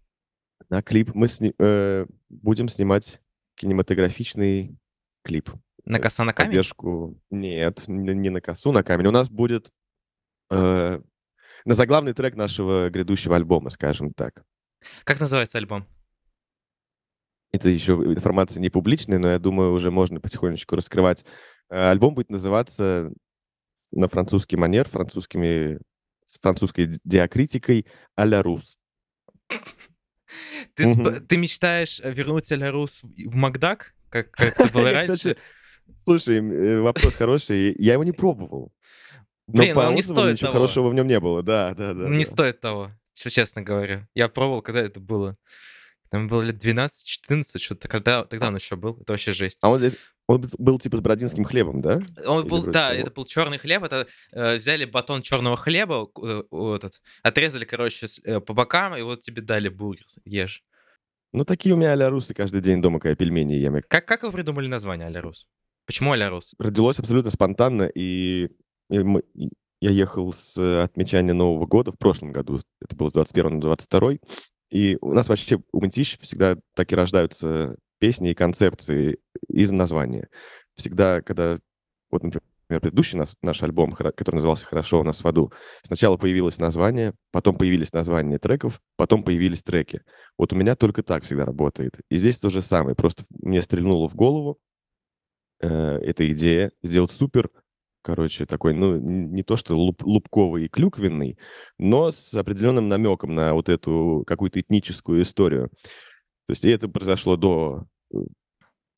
На 0.69 0.81
клип 0.81 1.11
мы 1.15 1.27
сни- 1.29 1.53
э, 1.59 2.05
будем 2.29 2.67
снимать 2.67 3.21
кинематографичный 3.55 4.77
клип. 5.23 5.49
На 5.85 5.97
Э, 5.97 5.99
коса 5.99 6.23
на 6.25 6.33
камень? 6.33 6.49
Поддержку... 6.51 7.17
Нет, 7.31 7.85
не 7.87 8.29
на 8.29 8.41
косу, 8.41 8.71
на 8.73 8.83
камень. 8.83 9.07
У 9.07 9.11
нас 9.11 9.29
будет 9.29 9.71
э, 10.51 10.99
на 11.65 11.73
заглавный 11.73 12.13
трек 12.13 12.35
нашего 12.35 12.89
грядущего 12.89 13.35
альбома, 13.37 13.69
скажем 13.69 14.13
так. 14.13 14.43
Как 15.05 15.19
называется 15.19 15.57
альбом? 15.57 15.85
Это 17.51 17.69
еще 17.69 17.93
информация 17.93 18.59
не 18.61 18.69
публичная, 18.69 19.17
но 19.19 19.29
я 19.29 19.39
думаю, 19.39 19.71
уже 19.71 19.89
можно 19.91 20.19
потихонечку 20.19 20.75
раскрывать. 20.75 21.25
Э, 21.69 21.89
Альбом 21.89 22.13
будет 22.13 22.29
называться 22.29 23.11
на 23.91 24.07
французский 24.07 24.55
манер, 24.55 24.87
французскими, 24.87 25.79
с 26.25 26.39
французской 26.39 26.85
ди- 26.85 26.99
диакритикой 27.03 27.87
а-ля 28.15 28.43
рус. 28.43 28.77
Ты, 30.75 30.87
Мгм. 30.87 31.25
ты 31.25 31.37
мечтаешь 31.37 31.99
вернуть 32.03 32.51
Элярус 32.51 33.01
в 33.03 33.35
Макдак, 33.35 33.95
как, 34.09 34.29
как 34.31 34.59
это 34.59 34.71
было 34.71 34.91
раньше? 34.91 35.37
Слушай, 36.03 36.37
э, 36.37 36.79
вопрос 36.81 37.15
хороший. 37.15 37.75
Я 37.79 37.93
его 37.93 38.03
не 38.03 38.11
пробовал. 38.11 38.71
Но 39.47 39.63
Блин, 39.63 39.73
по 39.75 39.79
он 39.79 39.95
не 39.95 40.01
отзывам 40.01 40.17
стоит 40.21 40.33
ничего 40.33 40.51
того. 40.51 40.59
хорошего 40.59 40.89
в 40.89 40.93
нем 40.93 41.07
не 41.07 41.19
было. 41.19 41.41
Да, 41.41 41.73
да, 41.73 41.95
да. 41.95 42.07
Не 42.07 42.23
да. 42.23 42.29
стоит 42.29 42.59
того, 42.59 42.91
честно 43.13 43.63
говоря. 43.63 44.07
Я 44.13 44.27
пробовал, 44.29 44.61
когда 44.61 44.81
это 44.81 44.99
было. 44.99 45.35
Там 46.11 46.27
было 46.27 46.41
лет 46.41 46.55
12-14, 46.63 47.59
что-то 47.59 47.87
когда, 47.87 48.23
тогда 48.25 48.47
он 48.47 48.55
еще 48.55 48.75
был. 48.75 48.97
Это 49.01 49.13
вообще 49.13 49.31
жесть. 49.31 49.59
А 49.61 49.69
он, 49.69 49.83
э, 49.83 49.91
он 50.27 50.47
был- 50.57 50.79
типа 50.79 50.97
с 50.97 51.01
бородинским 51.01 51.43
хлебом, 51.43 51.81
да? 51.81 52.01
Он 52.25 52.41
Или 52.41 52.49
был, 52.49 52.63
да, 52.65 52.89
того. 52.89 53.01
это 53.01 53.11
был 53.11 53.25
черный 53.25 53.57
хлеб. 53.59 53.83
Это 53.83 54.07
э, 54.31 54.57
взяли 54.57 54.85
батон 54.85 55.21
черного 55.21 55.55
хлеба, 55.57 56.07
э, 56.23 56.43
этот, 56.75 57.01
отрезали, 57.23 57.65
короче, 57.65 58.07
с- 58.07 58.19
э, 58.23 58.39
по 58.39 58.53
бокам, 58.53 58.95
и 58.95 59.01
вот 59.01 59.21
тебе 59.21 59.41
дали 59.41 59.69
бургер. 59.69 60.05
Ешь. 60.25 60.63
Ну, 61.31 61.45
такие 61.45 61.75
у 61.75 61.77
меня 61.77 61.91
а-ля 61.91 62.09
русы 62.09 62.33
каждый 62.33 62.61
день 62.61 62.81
дома, 62.81 62.99
когда 62.99 63.15
пельмени 63.15 63.53
ем. 63.53 63.79
Как, 63.87 64.05
как 64.05 64.23
вы 64.23 64.31
придумали 64.31 64.65
название 64.67 65.05
Алярус? 65.07 65.45
Почему 65.85 66.11
Алярус? 66.13 66.55
Родилось 66.57 66.97
абсолютно 66.97 67.29
спонтанно, 67.29 67.83
и, 67.83 68.49
и 68.89 68.99
мы- 68.99 69.23
я 69.81 69.91
ехал 69.91 70.33
с 70.33 70.57
э, 70.57 70.81
отмечания 70.81 71.33
Нового 71.33 71.67
года 71.67 71.91
в 71.91 71.99
прошлом 71.99 72.31
году, 72.31 72.61
это 72.81 72.95
было 72.95 73.09
с 73.09 73.13
21 73.13 73.55
на 73.55 73.61
22, 73.61 74.13
и 74.69 74.97
у 75.01 75.13
нас 75.13 75.29
вообще 75.29 75.59
у 75.71 75.81
Мытищ 75.81 76.19
всегда 76.19 76.57
так 76.75 76.91
и 76.91 76.95
рождаются 76.95 77.75
песни 77.99 78.31
и 78.31 78.35
концепции 78.35 79.19
из 79.47 79.71
названия. 79.71 80.29
Всегда, 80.75 81.21
когда, 81.21 81.59
вот, 82.11 82.23
например, 82.23 82.41
предыдущий 82.79 83.17
нас, 83.17 83.35
наш 83.41 83.63
альбом, 83.63 83.91
который 83.91 84.35
назывался 84.35 84.65
«Хорошо 84.65 84.99
у 84.99 85.03
нас 85.03 85.23
в 85.23 85.27
аду», 85.27 85.51
сначала 85.83 86.17
появилось 86.17 86.59
название, 86.59 87.13
потом 87.31 87.57
появились 87.57 87.93
названия 87.93 88.37
треков, 88.37 88.79
потом 88.95 89.23
появились 89.23 89.63
треки. 89.63 90.03
Вот 90.37 90.53
у 90.53 90.55
меня 90.55 90.75
только 90.75 91.01
так 91.01 91.23
всегда 91.23 91.45
работает. 91.45 91.99
И 92.09 92.17
здесь 92.17 92.39
то 92.39 92.49
же 92.49 92.61
самое, 92.61 92.95
просто 92.95 93.25
мне 93.29 93.61
стрельнуло 93.63 94.07
в 94.07 94.15
голову, 94.15 94.59
э, 95.61 95.67
эта 95.67 96.31
идея 96.31 96.71
сделать 96.83 97.11
супер 97.11 97.49
короче, 98.01 98.45
такой, 98.45 98.73
ну, 98.73 98.97
не 98.97 99.43
то 99.43 99.57
что 99.57 99.75
луп- 99.75 100.03
лубковый 100.03 100.65
и 100.65 100.69
клюквенный, 100.69 101.37
но 101.77 102.11
с 102.11 102.33
определенным 102.33 102.87
намеком 102.89 103.35
на 103.35 103.53
вот 103.53 103.69
эту 103.69 104.23
какую-то 104.27 104.59
этническую 104.59 105.21
историю. 105.23 105.69
То 106.47 106.51
есть 106.53 106.65
и 106.65 106.69
это 106.69 106.87
произошло 106.87 107.35
до... 107.35 107.85
э, 108.13 108.17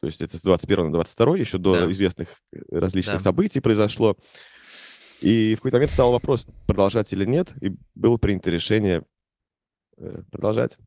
То 0.02 0.08
есть 0.08 0.22
это 0.22 0.38
с 0.38 0.42
21 0.42 0.86
на 0.88 0.92
22, 0.94 1.38
еще 1.38 1.58
до 1.58 1.74
Да. 1.86 1.92
известных 1.92 2.40
э, 2.54 2.60
различных 2.72 3.18
Да. 3.18 3.24
событий 3.24 3.60
произошло. 3.60 4.16
И 5.22 5.54
в 5.54 5.58
какой-то 5.58 5.78
момент 5.78 5.92
стал 5.92 6.12
вопрос, 6.12 6.48
продолжать 6.66 7.14
или 7.14 7.26
нет, 7.26 7.54
и 7.62 7.76
было 7.94 8.18
принято 8.18 8.50
решение 8.50 9.04
э, 9.98 10.24
продолжать. 10.32 10.78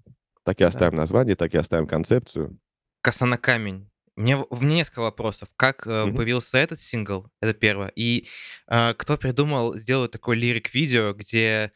Так 0.44 0.60
и 0.60 0.64
оставим 0.64 0.96
название, 0.96 1.36
так 1.36 1.54
и 1.54 1.58
оставим 1.58 1.86
концепцию. 1.86 2.58
Коса 3.02 3.26
на 3.26 3.38
камень. 3.38 3.88
Мне, 4.16 4.36
у 4.36 4.56
меня 4.60 4.76
несколько 4.76 5.00
вопросов. 5.00 5.48
Как 5.56 5.86
Мгм. 5.86 6.14
появился 6.14 6.58
этот 6.58 6.80
сингл? 6.80 7.30
Это 7.40 7.52
первое. 7.52 7.88
И 7.96 8.28
э, 8.68 8.94
кто 8.94 9.16
придумал 9.16 9.76
сделать 9.76 10.12
такой 10.12 10.36
лирик-видео, 10.36 11.12
где 11.14 11.72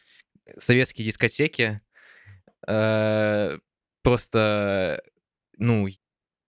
советские 0.57 1.07
дискотеки 1.07 1.80
э, 2.66 3.59
просто, 4.02 5.02
ну, 5.57 5.88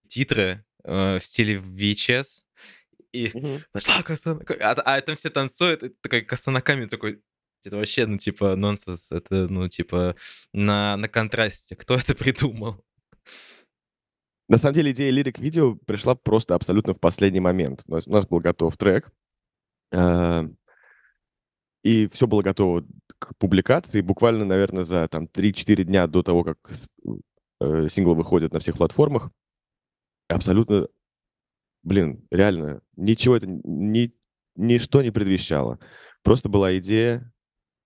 титры 0.07 0.65
э, 0.85 1.19
в 1.19 1.25
стиле 1.25 1.57
VHS, 1.57 2.45
и 3.13 3.33
нашла 3.75 4.03
камень. 4.03 4.47
А, 4.61 4.73
а 4.73 5.01
там 5.01 5.17
все 5.17 5.31
танцуют, 5.31 5.83
и 5.83 5.89
такой 5.89 6.23
коса 6.23 6.51
на 6.51 6.61
камень 6.61 6.89
такой. 6.89 7.23
Это 7.65 7.77
вообще, 7.77 8.07
ну, 8.07 8.17
типа, 8.17 8.57
нонсенс. 8.57 9.13
Это, 9.13 9.49
ну, 9.49 9.69
типа, 9.69 10.17
на, 10.53 10.97
на 10.97 11.09
контрасте. 11.09 11.77
Кто 11.77 11.97
это 11.97 12.15
придумал? 12.15 12.83
На 14.51 14.59
самом 14.59 14.75
деле 14.75 14.91
идея 14.91 15.13
лирик-видео 15.13 15.77
пришла 15.77 16.17
просто 16.17 16.57
абсолютно 16.57 16.93
в 16.93 16.99
последний 16.99 17.39
момент. 17.39 17.85
У 17.87 17.93
нас, 17.93 18.09
у 18.09 18.11
нас 18.11 18.27
был 18.27 18.41
готов 18.41 18.77
трек, 18.77 19.13
э, 19.93 20.49
и 21.85 22.09
все 22.09 22.27
было 22.27 22.43
готово 22.43 22.85
к 23.21 23.37
публикации. 23.39 24.01
Буквально, 24.01 24.45
наверное, 24.45 24.83
за 24.83 25.07
там 25.07 25.29
3-4 25.29 25.85
дня 25.85 26.09
до 26.09 26.25
того, 26.25 26.43
как 26.43 26.59
э, 27.61 27.89
сингл 27.89 28.17
выходит 28.17 28.53
на 28.53 28.59
всех 28.59 28.77
платформах, 28.77 29.31
абсолютно, 30.27 30.89
блин, 31.85 32.27
реально, 32.33 32.83
ничего 32.97 33.37
это, 33.37 33.47
ни, 33.47 34.13
ничто 34.57 35.01
не 35.01 35.13
предвещало. 35.13 35.79
Просто 36.25 36.49
была 36.49 36.77
идея 36.79 37.33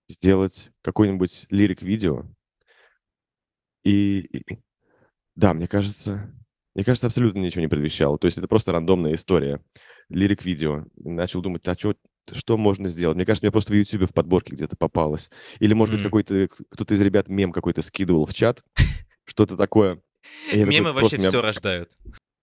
сделать 0.09 0.71
какой-нибудь 0.81 1.45
лирик-видео. 1.51 2.25
И, 3.85 4.21
и- 4.21 4.59
да, 5.37 5.53
мне 5.53 5.69
кажется, 5.69 6.33
мне 6.75 6.85
кажется, 6.85 7.07
абсолютно 7.07 7.39
ничего 7.41 7.61
не 7.63 7.69
предвещало. 7.69 8.19
То 8.19 8.27
есть 8.27 8.39
это 8.39 8.49
просто 8.49 8.73
рандомная 8.73 9.15
история. 9.15 9.61
Лирик-видео. 10.09 10.85
Начал 10.97 11.41
думать, 11.41 11.67
а 11.67 11.75
чё, 11.77 11.95
что 12.33 12.57
можно 12.57 12.89
сделать? 12.89 13.17
Мне 13.17 13.25
кажется, 13.25 13.47
мне 13.47 13.53
просто 13.53 13.73
в 13.73 13.77
YouTube 13.77 14.11
в 14.11 14.15
подборке 14.15 14.55
где-то 14.55 14.77
попалось. 14.77 15.31
Или, 15.61 15.73
может 15.75 15.95
быть, 15.95 16.03
М. 16.03 16.07
какой-то 16.07 16.49
кто-то 16.71 16.95
из 16.95 17.01
ребят 17.01 17.29
мем 17.29 17.53
какой-то 17.53 17.83
скидывал 17.83 18.27
в 18.27 18.35
чат. 18.35 18.63
Что-то 19.25 19.57
такое. 19.57 20.01
Мемы 20.53 20.93
вообще 20.93 21.19
все 21.19 21.41
рождают. 21.41 21.91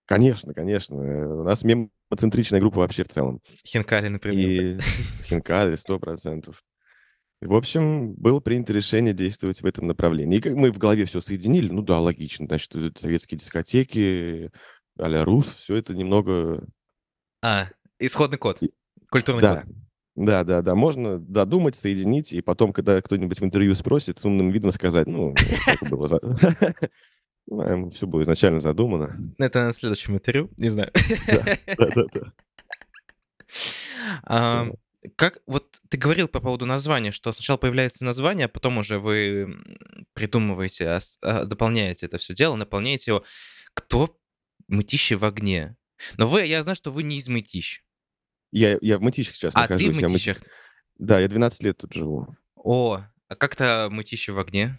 Конечно, 0.06 0.52
конечно. 0.52 0.96
Э, 1.00 1.26
У 1.26 1.42
нас 1.44 1.62
мемоцентричная 1.64 2.60
группа 2.60 2.78
вообще 2.80 3.04
в 3.04 3.08
целом. 3.08 3.40
Хинкали, 3.66 4.08
например. 4.08 4.38
И 4.38 4.78
хинкали, 5.24 5.76
сто 5.76 5.98
процентов. 5.98 6.62
В 7.42 7.54
общем, 7.54 8.12
было 8.14 8.38
принято 8.38 8.72
решение 8.72 9.12
действовать 9.12 9.62
в 9.62 9.66
этом 9.66 9.88
направлении. 9.88 10.38
И 10.38 10.40
как 10.40 10.54
мы 10.54 10.70
в 10.70 10.78
голове 10.78 11.04
все 11.06 11.20
соединили, 11.20 11.68
ну 11.68 11.82
да, 11.82 11.98
логично. 11.98 12.46
Значит, 12.46 12.72
советские 12.96 13.38
дискотеки, 13.38 14.50
а-ля 14.96 15.24
Рус, 15.24 15.48
все 15.48 15.76
это 15.76 15.92
немного... 15.92 16.64
А, 17.44 17.66
исходный 17.98 18.38
код. 18.38 18.60
Культурный 19.10 19.42
Да, 19.42 19.62
код. 19.62 19.74
да, 20.14 20.44
да, 20.44 20.62
да. 20.62 20.74
Можно 20.76 21.18
додумать, 21.18 21.74
соединить, 21.74 22.32
и 22.32 22.42
потом, 22.42 22.72
когда 22.72 23.02
кто-нибудь 23.02 23.40
в 23.40 23.44
интервью 23.44 23.74
спросит, 23.74 24.20
с 24.20 24.24
умным 24.24 24.50
видом 24.50 24.70
сказать, 24.70 25.08
ну, 25.08 25.34
это 25.66 25.86
было... 25.86 26.20
Все 27.90 28.06
было 28.06 28.22
изначально 28.22 28.60
задумано. 28.60 29.18
Это 29.38 29.66
на 29.66 29.72
следующем 29.72 30.14
интервью, 30.14 30.48
не 30.58 30.68
знаю. 30.68 30.92
Да-да-да. 31.76 32.32
А, 34.22 34.68
Как, 35.16 35.38
вот 35.46 35.80
ты 35.88 35.96
говорил 35.98 36.28
по 36.28 36.40
поводу 36.40 36.64
названия, 36.64 37.10
что 37.10 37.32
сначала 37.32 37.56
появляется 37.56 38.04
название, 38.04 38.46
а 38.46 38.48
потом 38.48 38.78
уже 38.78 38.98
вы 38.98 39.56
придумываете, 40.14 40.90
ос- 40.94 41.18
а, 41.22 41.44
дополняете 41.44 42.06
это 42.06 42.18
все 42.18 42.34
дело, 42.34 42.54
наполняете 42.56 43.10
его. 43.10 43.24
Кто 43.74 44.16
мытищи 44.68 45.14
в 45.14 45.24
огне? 45.24 45.76
Но 46.18 46.26
вы, 46.28 46.44
я 46.44 46.62
знаю, 46.62 46.76
что 46.76 46.90
вы 46.92 47.02
не 47.02 47.18
из 47.18 47.28
мытищ. 47.28 47.82
Я, 48.52 48.78
я 48.80 48.98
в 48.98 49.02
Мытищах 49.02 49.34
сейчас 49.34 49.54
А, 49.56 49.66
ты 49.66 49.74
нахожусь. 49.74 49.96
в 49.96 50.00
я 50.00 50.06
в 50.06 50.10
Мыти- 50.10 50.12
мытищах. 50.12 50.42
Да, 50.98 51.18
я 51.20 51.26
12 51.28 51.62
лет 51.62 51.78
тут 51.78 51.92
живу. 51.94 52.36
О, 52.54 53.00
а 53.28 53.34
как-то 53.36 53.88
мытищи 53.90 54.30
в 54.30 54.38
огне? 54.38 54.78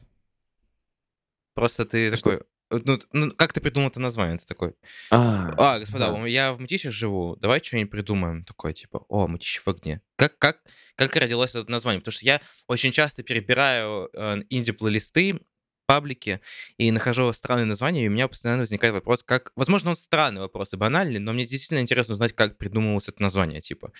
Просто 1.55 1.85
ты 1.85 2.15
Что? 2.15 2.17
такой... 2.31 2.47
Ну, 2.85 2.97
т- 2.97 3.07
ну, 3.13 3.31
как 3.31 3.53
ты 3.53 3.61
придумал 3.61 3.89
это 3.89 3.99
название? 3.99 4.37
Ты 4.37 4.45
такой, 4.45 4.73
А, 5.11 5.51
а, 5.57 5.79
господа, 5.79 6.11
да. 6.11 6.25
я 6.27 6.53
в 6.53 6.59
Мытищах 6.59 6.91
живу, 6.91 7.35
давай 7.37 7.61
что-нибудь 7.63 7.91
придумаем. 7.91 8.43
Такое, 8.45 8.73
типа, 8.73 9.05
о, 9.09 9.27
Мытищи 9.27 9.59
в 9.63 9.67
огне. 9.67 10.01
Как, 10.15 10.37
как, 10.37 10.61
как 10.95 11.15
родилось 11.15 11.55
это 11.55 11.69
название? 11.69 11.99
Потому 12.01 12.13
что 12.13 12.25
я 12.25 12.41
очень 12.67 12.91
часто 12.91 13.23
перебираю 13.23 14.09
э, 14.13 14.41
инди-плейлисты, 14.49 15.39
паблики, 15.85 16.39
и 16.77 16.91
нахожу 16.91 17.31
странные 17.33 17.65
названия, 17.65 18.05
и 18.05 18.07
у 18.07 18.11
меня 18.11 18.27
постоянно 18.27 18.61
возникает 18.61 18.93
вопрос, 18.93 19.21
как... 19.23 19.51
Возможно, 19.55 19.91
он 19.91 19.97
странный 19.97 20.41
вопрос 20.41 20.73
и 20.73 20.77
банальный, 20.77 21.19
но 21.19 21.33
мне 21.33 21.45
действительно 21.45 21.79
интересно 21.79 22.13
узнать, 22.13 22.33
как 22.33 22.57
придумывалось 22.57 23.09
это 23.09 23.21
название. 23.21 23.61
Типа, 23.61 23.91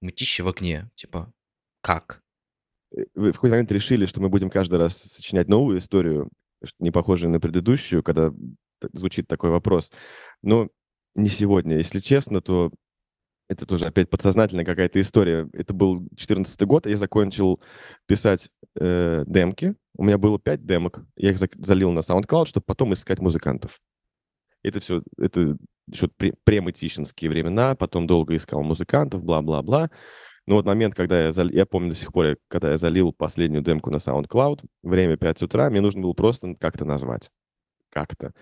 Мытищи 0.00 0.42
в 0.42 0.48
огне. 0.48 0.90
Типа, 0.94 1.32
как? 1.80 2.22
Э, 2.96 3.02
Вы 3.14 3.30
в 3.32 3.34
какой-то 3.34 3.54
момент 3.54 3.72
решили, 3.72 4.06
что 4.06 4.20
мы 4.20 4.28
будем 4.28 4.48
каждый 4.50 4.76
раз 4.78 4.96
сочинять 4.96 5.48
новую 5.48 5.78
историю, 5.78 6.30
не 6.78 6.90
похожую 6.90 7.30
на 7.30 7.40
предыдущую, 7.40 8.02
когда 8.02 8.32
звучит 8.92 9.28
такой 9.28 9.50
вопрос. 9.50 9.90
Но 10.42 10.68
не 11.14 11.28
сегодня. 11.28 11.76
Если 11.76 12.00
честно, 12.00 12.40
то 12.40 12.70
это 13.48 13.66
тоже 13.66 13.86
опять 13.86 14.10
подсознательная 14.10 14.64
какая-то 14.64 15.00
история. 15.00 15.48
Это 15.52 15.74
был 15.74 15.98
2014 15.98 16.62
год, 16.62 16.86
я 16.86 16.96
закончил 16.96 17.60
писать 18.06 18.48
э, 18.78 19.24
демки. 19.26 19.74
У 19.96 20.04
меня 20.04 20.18
было 20.18 20.38
пять 20.38 20.64
демок. 20.64 21.04
Я 21.16 21.30
их 21.30 21.38
залил 21.38 21.92
на 21.92 22.00
SoundCloud, 22.00 22.46
чтобы 22.46 22.64
потом 22.64 22.92
искать 22.94 23.20
музыкантов. 23.20 23.80
Это 24.62 24.80
все, 24.80 25.02
это 25.18 25.58
еще 25.86 26.06
пре- 26.06 26.34
премытищинские 26.44 27.30
времена, 27.30 27.74
потом 27.74 28.06
долго 28.06 28.34
искал 28.34 28.62
музыкантов, 28.62 29.22
бла-бла-бла. 29.22 29.90
Но 30.46 30.56
вот 30.56 30.66
момент, 30.66 30.94
когда 30.94 31.24
я, 31.24 31.32
зал- 31.32 31.48
я 31.48 31.64
помню 31.64 31.90
до 31.90 31.94
сих 31.94 32.12
пор, 32.12 32.36
когда 32.48 32.72
я 32.72 32.76
залил 32.78 33.12
последнюю 33.12 33.62
демку 33.62 33.90
на 33.90 33.96
SoundCloud, 33.96 34.64
время 34.82 35.16
5 35.16 35.42
утра, 35.42 35.70
мне 35.70 35.80
нужно 35.80 36.02
было 36.02 36.12
просто 36.12 36.54
как-то 36.54 36.84
назвать. 36.84 37.30
Как-то. 37.90 38.32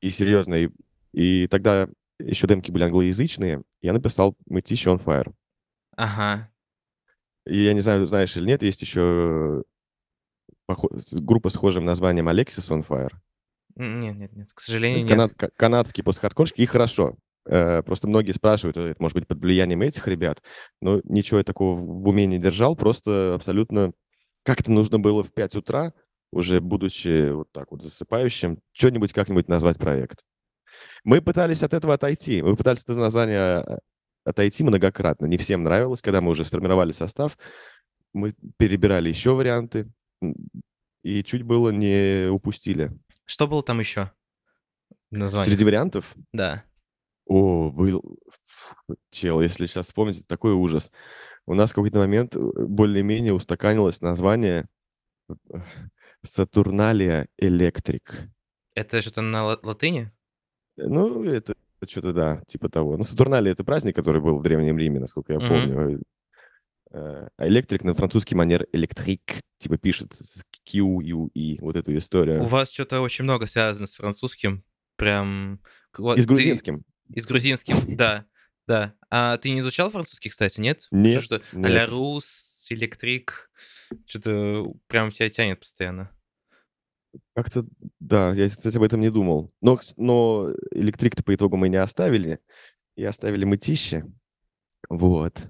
И 0.00 0.10
серьезно, 0.10 0.54
и, 0.54 0.68
и 1.12 1.46
тогда 1.48 1.88
еще 2.20 2.46
демки 2.46 2.70
были 2.70 2.84
англоязычные, 2.84 3.62
я 3.82 3.92
написал 3.92 4.36
«Мытищ 4.46 4.86
on 4.86 5.02
fire». 5.04 5.32
Ага. 5.96 6.50
И 7.46 7.58
я 7.64 7.72
не 7.72 7.80
знаю, 7.80 8.06
знаешь 8.06 8.36
или 8.36 8.46
нет, 8.46 8.62
есть 8.62 8.82
еще 8.82 9.64
группа 11.12 11.48
с 11.48 11.54
схожим 11.54 11.84
названием 11.84 12.28
«Alexis 12.28 12.70
on 12.70 12.86
fire». 12.86 13.12
Нет, 13.74 14.16
нет, 14.16 14.32
нет. 14.32 14.52
К 14.52 14.60
сожалению, 14.60 15.04
Это 15.04 15.16
нет. 15.16 15.30
кана- 15.32 15.34
ка- 15.34 15.50
канадские 15.56 16.04
постхардкорщики, 16.04 16.60
и 16.60 16.66
хорошо. 16.66 17.16
Э, 17.50 17.82
Просто 17.82 18.06
многие 18.06 18.30
спрашивают, 18.30 18.76
«Э, 18.76 18.90
это 18.90 19.02
может 19.02 19.16
быть 19.16 19.26
под 19.26 19.40
влиянием 19.40 19.82
этих 19.82 20.06
ребят, 20.06 20.40
но 20.80 21.00
ничего 21.02 21.38
я 21.38 21.44
такого 21.44 21.76
в 21.76 22.08
уме 22.08 22.26
не 22.26 22.38
держал, 22.38 22.76
просто 22.76 23.34
абсолютно 23.34 23.92
как-то 24.44 24.70
нужно 24.70 25.00
было 25.00 25.24
в 25.24 25.32
5 25.32 25.56
утра, 25.56 25.92
уже 26.32 26.60
будучи 26.60 27.30
вот 27.30 27.50
так 27.50 27.72
вот 27.72 27.82
засыпающим, 27.82 28.60
что-нибудь 28.72 29.12
как-нибудь 29.12 29.48
назвать 29.48 29.78
проект. 29.78 30.20
Мы 31.02 31.20
пытались 31.20 31.64
от 31.64 31.74
этого 31.74 31.94
отойти, 31.94 32.40
мы 32.40 32.54
пытались 32.54 32.82
от 32.84 32.90
этого 32.90 33.00
названия 33.00 33.64
э, 33.66 33.78
отойти 34.24 34.62
многократно. 34.62 35.26
Не 35.26 35.36
всем 35.36 35.64
нравилось, 35.64 36.02
когда 36.02 36.20
мы 36.20 36.30
уже 36.30 36.44
сформировали 36.44 36.92
состав, 36.92 37.36
мы 38.12 38.32
перебирали 38.58 39.08
еще 39.08 39.34
варианты, 39.34 39.90
и 41.02 41.24
чуть 41.24 41.42
было 41.42 41.70
не 41.70 42.28
упустили. 42.30 42.92
Что 43.24 43.48
было 43.48 43.64
там 43.64 43.80
еще? 43.80 44.12
Название. 45.10 45.50
Среди 45.50 45.64
вариантов 45.64 46.14
Да. 46.32 46.62
О, 47.30 47.70
был... 47.70 48.18
Чел, 49.10 49.40
если 49.40 49.66
сейчас 49.66 49.86
вспомнить, 49.86 50.26
такой 50.26 50.52
ужас. 50.52 50.90
У 51.46 51.54
нас 51.54 51.70
в 51.70 51.74
какой-то 51.74 51.98
момент 52.00 52.34
э, 52.36 52.40
более-менее 52.40 53.32
устаканилось 53.32 54.00
название 54.00 54.66
э, 55.28 55.34
Сатурналия 56.24 57.28
Электрик. 57.38 58.28
Это 58.74 59.00
что-то 59.00 59.22
на 59.22 59.44
ла- 59.44 59.60
латыни? 59.62 60.10
Ну, 60.76 61.22
это 61.24 61.54
что-то, 61.86 62.12
да, 62.12 62.42
типа 62.46 62.68
того. 62.68 62.96
Ну, 62.96 63.04
Сатурналия— 63.04 63.52
это 63.54 63.62
праздник, 63.64 63.94
который 63.94 64.20
был 64.20 64.38
в 64.38 64.42
Древнем 64.42 64.76
Риме, 64.76 64.98
насколько 65.00 65.32
я 65.32 65.38
Мгм. 65.38 65.48
помню. 65.48 66.02
Э, 66.92 67.28
А 67.36 67.46
электрик 67.46 67.84
на 67.84 67.94
французский 67.94 68.34
манер 68.34 68.66
электрик, 68.72 69.40
типа 69.58 69.78
пишет 69.78 70.14
с 70.14 70.42
Q, 70.68 71.00
U, 71.00 71.30
E, 71.34 71.58
вот 71.60 71.76
эту 71.76 71.96
историю. 71.96 72.42
У 72.42 72.46
вас 72.46 72.72
что-то 72.72 73.00
очень 73.00 73.22
много 73.22 73.46
связано 73.46 73.86
с 73.86 73.94
французским. 73.94 74.64
Прям... 74.96 75.60
И 75.96 76.02
с 76.02 76.14
ты- 76.14 76.26
грузинским. 76.26 76.78
И 76.78 76.82
с 77.16 77.26
грузинским, 77.26 77.76
да. 77.96 78.26
Да. 78.68 78.94
А 79.10 79.36
ты 79.38 79.50
не 79.50 79.60
изучал 79.60 79.90
французский, 79.90 80.28
кстати, 80.28 80.60
нет? 80.60 80.86
Нет, 80.92 81.22
Что-то 81.22 81.44
нет. 81.52 81.66
а-ля 81.66 81.86
Рус, 81.86 82.66
Электрик. 82.70 83.50
Что-то 84.06 84.74
прям 84.86 85.10
тебя 85.10 85.28
тянет 85.28 85.58
постоянно. 85.58 86.10
Как-то, 87.34 87.66
да, 87.98 88.32
я, 88.34 88.48
кстати, 88.48 88.76
об 88.76 88.84
этом 88.84 89.00
не 89.00 89.10
думал. 89.10 89.52
Но, 89.60 89.80
но 89.96 90.54
электрик-то 90.70 91.24
по 91.24 91.34
итогу 91.34 91.56
мы 91.56 91.68
не 91.68 91.78
оставили. 91.78 92.38
И 92.96 93.04
оставили 93.04 93.44
мытище. 93.44 94.04
Вот. 94.88 95.48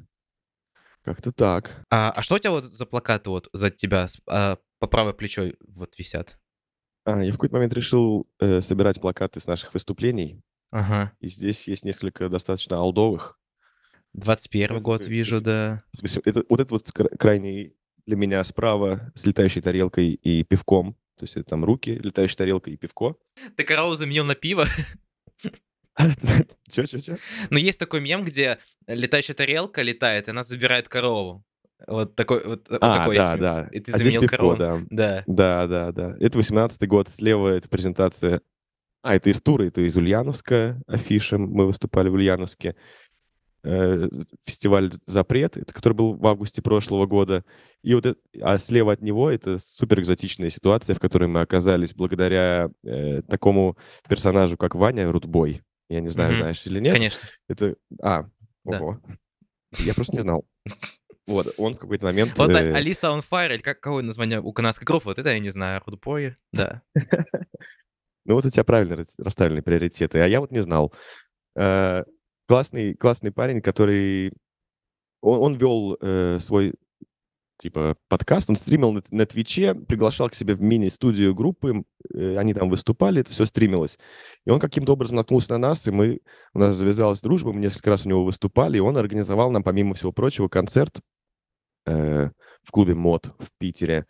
Как-то 1.02 1.33
так. 1.33 1.85
А, 1.90 2.11
а 2.11 2.23
что 2.23 2.37
у 2.37 2.38
тебя 2.38 2.52
вот 2.52 2.64
за 2.64 2.87
плакаты 2.87 3.31
вот 3.31 3.49
за 3.52 3.71
тебя 3.71 4.07
а, 4.29 4.59
по 4.79 4.87
правой 4.87 5.14
плечо 5.14 5.52
вот 5.67 5.99
висят? 5.99 6.38
А, 7.05 7.23
я 7.23 7.31
в 7.31 7.35
какой-то 7.35 7.55
момент 7.55 7.75
решил 7.75 8.26
э, 8.38 8.61
собирать 8.61 9.00
плакаты 9.00 9.40
с 9.40 9.47
наших 9.47 9.75
выступлений. 9.75 10.43
Ага. 10.71 11.12
И 11.21 11.29
здесь 11.29 11.67
есть 11.69 11.85
несколько 11.85 12.29
достаточно 12.29 12.79
алдовых. 12.79 13.39
21 14.15 14.65
Это 14.77 14.81
год 14.81 15.05
вижу, 15.07 15.41
да. 15.41 15.83
В 15.93 15.99
смысле, 15.99 16.23
Это, 16.25 16.45
вот 16.49 16.61
это 16.61 16.75
вот 16.75 16.91
кра- 16.93 17.17
крайний 17.19 17.75
для 18.07 18.17
меня 18.17 18.43
справа 18.45 19.12
с 19.15 19.25
летающей 19.27 19.62
тарелкой 19.62 20.12
и 20.15 20.43
пивком. 20.45 20.95
То 21.17 21.25
есть 21.25 21.37
это 21.37 21.50
там 21.50 21.65
руки, 21.65 21.91
летающая 22.03 22.37
тарелка 22.37 22.71
и 22.71 22.77
пивко. 22.77 23.15
Ты 23.57 23.65
корову 23.65 23.95
заменил 23.97 24.25
на 24.25 24.35
пиво? 24.35 24.65
Че, 26.71 26.87
че, 26.87 27.00
че? 27.00 27.17
Но 27.50 27.59
есть 27.59 27.79
такой 27.79 28.00
мем, 28.00 28.25
где 28.25 28.59
летающая 28.87 29.35
тарелка 29.35 29.83
летает, 29.83 30.29
и 30.29 30.31
она 30.31 30.45
забирает 30.45 30.89
корову. 30.89 31.45
Вот 31.87 32.15
такой 32.15 32.45
вот, 32.45 32.69
вот 32.71 32.79
А, 32.83 32.93
такой 32.95 33.17
да, 33.17 33.31
есть 33.31 33.41
да. 33.41 33.69
И 33.73 33.81
ты 33.81 33.93
А 33.93 33.97
здесь 33.99 34.12
заменил 34.15 34.21
пивко, 34.23 34.37
корову. 34.37 34.57
да. 34.57 34.81
Да. 34.91 35.25
Да, 35.27 35.67
да, 35.67 35.93
да. 35.93 36.17
Это 36.21 36.39
18-й 36.39 36.87
год. 36.87 37.09
Слева 37.09 37.49
это 37.49 37.69
презентация. 37.69 38.41
А, 39.02 39.14
это 39.14 39.30
из 39.30 39.40
тура, 39.40 39.64
это 39.64 39.80
из 39.80 39.97
Ульяновска 39.97 40.80
афиша. 40.87 41.38
Мы 41.38 41.66
выступали 41.66 42.09
в 42.09 42.14
Ульяновске. 42.14 42.76
Э, 43.62 44.09
Фестиваль 44.47 44.90
«Запрет», 45.07 45.57
это 45.57 45.73
который 45.73 45.92
был 45.92 46.14
в 46.14 46.26
августе 46.26 46.62
прошлого 46.62 47.07
года. 47.07 47.45
И 47.83 47.95
вот 47.95 48.07
это, 48.07 48.21
а 48.40 48.59
слева 48.59 48.92
от 48.92 49.02
него 49.02 49.30
это 49.30 49.59
супер 49.59 50.00
экзотичная 50.00 50.50
ситуация, 50.50 50.95
в 50.95 51.00
которой 51.00 51.28
мы 51.28 51.40
оказались 51.40 51.95
благодаря 51.95 52.71
э, 52.85 53.23
такому 53.23 53.76
персонажу, 54.09 54.57
как 54.57 54.75
Ваня 54.75 55.11
Рудбой. 55.11 55.62
Я 55.88 56.00
не 56.00 56.09
знаю, 56.09 56.30
Мгм. 56.30 56.38
знаешь 56.40 56.66
или 56.66 56.80
нет. 56.80 56.95
Конечно. 56.95 57.23
Это... 57.49 57.75
А, 58.02 58.26
Да. 58.64 58.78
ого. 58.78 59.00
Я 59.78 59.95
просто 59.95 60.16
не 60.16 60.23
знал. 60.23 60.47
Вот, 61.26 61.54
он 61.59 61.75
в 61.75 61.78
какой-то 61.78 62.07
момент... 62.07 62.37
Вот 62.38 62.50
э, 62.50 62.73
Алиса 62.73 63.09
on 63.09 63.23
Fire, 63.28 63.54
или 63.54 63.62
как, 63.62 63.80
какое 63.80 64.02
название 64.02 64.40
у 64.40 64.52
канадской 64.52 64.85
группы, 64.85 65.04
вот 65.07 65.19
это 65.19 65.30
я 65.30 65.38
не 65.38 65.50
знаю, 65.50 65.83
Рудбой, 65.85 66.37
да. 66.52 66.83
Ну 68.30 68.37
вот 68.37 68.46
у 68.46 68.50
тебя 68.50 68.62
правильно 68.62 68.94
рас- 68.94 69.16
расставлены 69.18 69.60
приоритеты, 69.60 70.20
а 70.20 70.28
я 70.28 70.40
вот 70.40 70.52
не 70.52 70.62
знал. 70.62 70.94
Э, 71.56 72.04
Классный, 72.46 72.94
классный 72.94 73.32
парень, 73.32 73.60
который... 73.60 74.32
Он, 75.20 75.40
он 75.40 75.54
вел 75.56 75.96
э, 76.00 76.38
свой, 76.40 76.75
типа, 77.58 77.96
подкаст, 78.08 78.49
он 78.49 78.54
стримил 78.54 78.92
на, 78.92 79.02
на 79.10 79.26
Твиче, 79.26 79.75
приглашал 79.75 80.28
к 80.28 80.37
себе 80.37 80.54
в 80.54 80.62
мини-студию 80.62 81.34
группы, 81.34 81.82
э, 82.14 82.37
они 82.37 82.54
там 82.54 82.70
выступали, 82.70 83.20
это 83.20 83.32
все 83.32 83.46
стримилось. 83.46 83.99
И 84.46 84.50
он 84.50 84.60
каким-то 84.60 84.92
образом 84.92 85.16
наткнулся 85.16 85.52
на 85.54 85.58
нас, 85.58 85.88
и 85.88 85.90
мы, 85.90 86.20
у 86.54 86.60
нас 86.60 86.76
завязалась 86.76 87.20
дружба, 87.22 87.52
мы 87.52 87.60
несколько 87.60 87.90
раз 87.90 88.06
у 88.06 88.08
него 88.08 88.25
выступали, 88.25 88.76
и 88.76 88.80
он 88.80 88.96
организовал 88.96 89.50
нам, 89.50 89.64
помимо 89.64 89.94
всего 89.94 90.12
прочего, 90.12 90.46
концерт 90.46 91.00
э, 91.87 92.30
в 92.62 92.70
клубе 92.70 92.94
МОД 92.94 93.34
в 93.40 93.49
Питере 93.58 94.06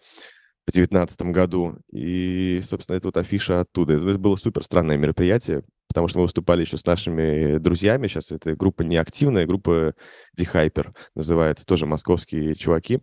в 0.71 0.75
девятнадцатом 0.75 1.33
году. 1.33 1.79
И, 1.93 2.61
собственно, 2.63 2.97
это 2.97 3.09
вот 3.09 3.17
афиша 3.17 3.61
оттуда. 3.61 3.95
Это 3.95 4.19
было 4.19 4.37
супер 4.37 4.65
странное 4.65 4.97
мероприятие, 4.97 5.65
потому 5.89 6.09
что 6.09 6.19
мы 6.19 6.25
выступали 6.25 6.63
еще 6.63 6.77
с 6.77 6.87
нашими 6.87 7.59
друзьями. 7.59 8.07
Сейчас 8.07 8.31
эта 8.31 8.55
группа 8.55 8.83
не 8.83 8.97
активная, 8.97 9.47
группа 9.47 9.95
Dehyper 10.39 10.95
называется, 11.15 11.67
тоже 11.67 11.87
московские 11.87 12.55
чуваки. 12.55 13.01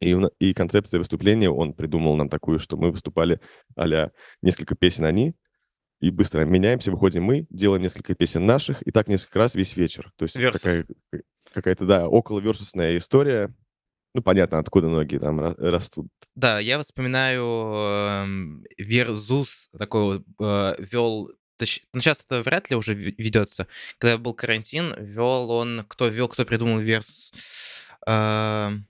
И, 0.00 0.16
и 0.38 0.54
концепция 0.54 0.98
выступления, 0.98 1.50
он 1.50 1.74
придумал 1.74 2.16
нам 2.16 2.30
такую, 2.30 2.58
что 2.58 2.78
мы 2.78 2.90
выступали 2.90 3.38
а 3.76 4.10
несколько 4.40 4.74
песен 4.74 5.04
они, 5.04 5.34
и 6.00 6.10
быстро 6.10 6.46
меняемся, 6.46 6.90
выходим 6.90 7.24
мы, 7.24 7.46
делаем 7.50 7.82
несколько 7.82 8.14
песен 8.14 8.46
наших, 8.46 8.86
и 8.86 8.90
так 8.90 9.08
несколько 9.08 9.38
раз 9.38 9.54
весь 9.54 9.76
вечер. 9.76 10.10
То 10.16 10.22
есть 10.22 10.36
Versus. 10.36 10.52
такая, 10.52 10.86
какая-то, 11.52 11.84
да, 11.84 12.08
около 12.08 12.40
версусная 12.40 12.96
история. 12.96 13.54
Ну, 14.14 14.22
понятно, 14.22 14.58
откуда 14.58 14.88
ноги 14.88 15.18
там 15.18 15.40
ра- 15.40 15.54
растут. 15.58 16.08
Да, 16.34 16.58
я 16.58 16.82
вспоминаю 16.82 17.44
эм, 17.44 18.64
Versus 18.78 19.68
такой 19.78 20.02
вот 20.38 20.78
вел. 20.78 21.30
Ну, 21.92 22.00
сейчас 22.00 22.24
это 22.26 22.42
вряд 22.42 22.70
ли 22.70 22.76
уже 22.76 22.94
ведется. 22.94 23.66
Когда 23.98 24.16
был 24.18 24.32
карантин, 24.34 24.94
вел 24.98 25.50
он, 25.50 25.84
кто 25.88 26.08
вел, 26.08 26.26
кто 26.28 26.44
придумал 26.44 26.78
Versus. 26.78 27.32
Эм, 28.06 28.86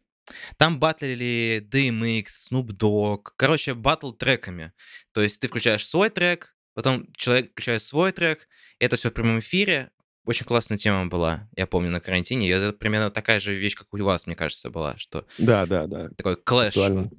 Там 0.56 0.78
батлили 0.78 1.66
DMX, 1.68 2.26
Snoop 2.50 2.68
Dogg. 2.68 3.32
Короче, 3.36 3.74
батл 3.74 4.12
треками. 4.12 4.72
То 5.12 5.20
есть 5.22 5.40
ты 5.40 5.48
включаешь 5.48 5.86
свой 5.86 6.08
трек, 6.10 6.54
потом 6.74 7.12
человек 7.14 7.50
включает 7.50 7.82
свой 7.82 8.12
трек. 8.12 8.48
Это 8.78 8.94
все 8.96 9.10
в 9.10 9.14
прямом 9.14 9.40
эфире. 9.40 9.90
Очень 10.26 10.46
классная 10.46 10.76
тема 10.78 11.06
была, 11.06 11.48
я 11.56 11.66
помню, 11.66 11.90
на 11.90 12.00
карантине. 12.00 12.46
И 12.46 12.50
это 12.50 12.72
примерно 12.76 13.10
такая 13.10 13.40
же 13.40 13.54
вещь, 13.54 13.74
как 13.74 13.92
у 13.92 13.98
вас, 14.02 14.26
мне 14.26 14.36
кажется, 14.36 14.70
была, 14.70 14.96
что 14.98 15.26
Да, 15.38 15.66
да, 15.66 15.86
да. 15.86 16.10
такой 16.16 16.36
клэш. 16.36 16.76
Актуально. 16.76 17.10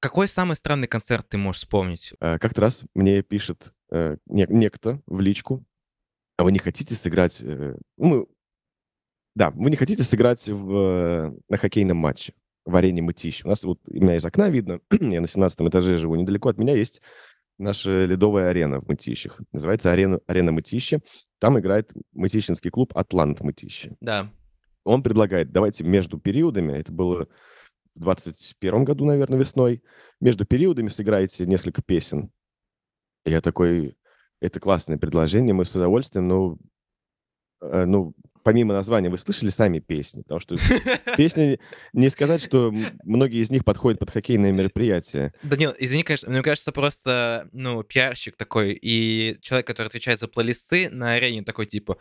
Какой 0.00 0.28
самый 0.28 0.56
странный 0.56 0.88
концерт 0.88 1.28
ты 1.28 1.36
можешь 1.36 1.60
вспомнить? 1.62 2.14
Э, 2.20 2.38
Как-то 2.38 2.62
раз 2.62 2.82
мне 2.94 3.22
пишет 3.22 3.72
э, 3.90 4.16
не- 4.26 4.46
некто 4.48 5.02
в 5.06 5.20
личку, 5.20 5.62
а 6.38 6.44
вы 6.44 6.52
не 6.52 6.58
хотите 6.58 6.94
сыграть... 6.94 7.38
э, 7.42 7.76
Мы... 7.98 8.26
Да, 9.34 9.50
вы 9.50 9.70
не 9.70 9.76
хотите 9.76 10.02
сыграть 10.04 10.48
в, 10.48 10.74
э, 10.74 11.32
на 11.50 11.56
хоккейном 11.58 11.98
матче 11.98 12.32
в 12.64 12.74
арене 12.76 13.02
Мытищ? 13.02 13.44
У 13.44 13.48
нас 13.48 13.62
вот, 13.62 13.78
у 13.86 13.92
меня 13.94 14.16
из 14.16 14.24
окна 14.24 14.48
видно, 14.48 14.80
я 14.90 15.20
на 15.20 15.28
17 15.28 15.60
этаже 15.68 15.98
живу, 15.98 16.14
недалеко 16.16 16.48
от 16.48 16.58
меня 16.58 16.74
есть 16.74 17.02
наша 17.58 18.04
ледовая 18.04 18.50
арена 18.50 18.80
в 18.80 18.88
Мытищах. 18.88 19.40
Называется 19.52 19.92
арена, 19.92 20.20
арена 20.26 20.52
Мытищи. 20.52 21.00
Там 21.38 21.58
играет 21.58 21.92
мытищинский 22.12 22.70
клуб 22.70 22.92
«Атлант 22.96 23.40
Мытищи». 23.40 23.96
Да. 24.00 24.30
он 24.84 25.02
предлагает, 25.02 25.52
давайте 25.52 25.84
между 25.84 26.18
периодами, 26.18 26.72
это 26.72 26.92
было 26.92 27.28
в 27.94 28.00
21 28.00 28.84
году, 28.84 29.04
наверное, 29.04 29.38
весной, 29.38 29.82
между 30.20 30.44
периодами 30.44 30.88
сыграйте 30.88 31.46
несколько 31.46 31.82
песен. 31.82 32.30
Я 33.24 33.40
такой, 33.40 33.96
это 34.40 34.60
классное 34.60 34.98
предложение, 34.98 35.54
мы 35.54 35.64
с 35.64 35.74
удовольствием, 35.74 36.28
но, 36.28 36.58
э, 37.60 37.84
ну, 37.84 38.14
помимо 38.42 38.74
названия, 38.74 39.08
вы 39.08 39.18
слышали 39.18 39.50
сами 39.50 39.78
песни? 39.78 40.22
Потому 40.22 40.40
что 40.40 40.56
песни, 41.16 41.58
не 41.92 42.10
сказать, 42.10 42.42
что 42.42 42.72
многие 43.04 43.42
из 43.42 43.50
них 43.50 43.64
подходят 43.64 43.98
под 43.98 44.10
хоккейное 44.10 44.52
мероприятие. 44.52 45.32
Данил, 45.42 45.74
извини, 45.78 46.02
конечно, 46.02 46.30
мне 46.30 46.42
кажется, 46.42 46.72
просто, 46.72 47.48
ну, 47.52 47.82
пиарщик 47.82 48.36
такой, 48.36 48.78
и 48.80 49.36
человек, 49.40 49.66
который 49.66 49.88
отвечает 49.88 50.18
за 50.18 50.28
плейлисты 50.28 50.90
на 50.90 51.14
арене, 51.14 51.42
такой, 51.42 51.66
типа, 51.66 51.98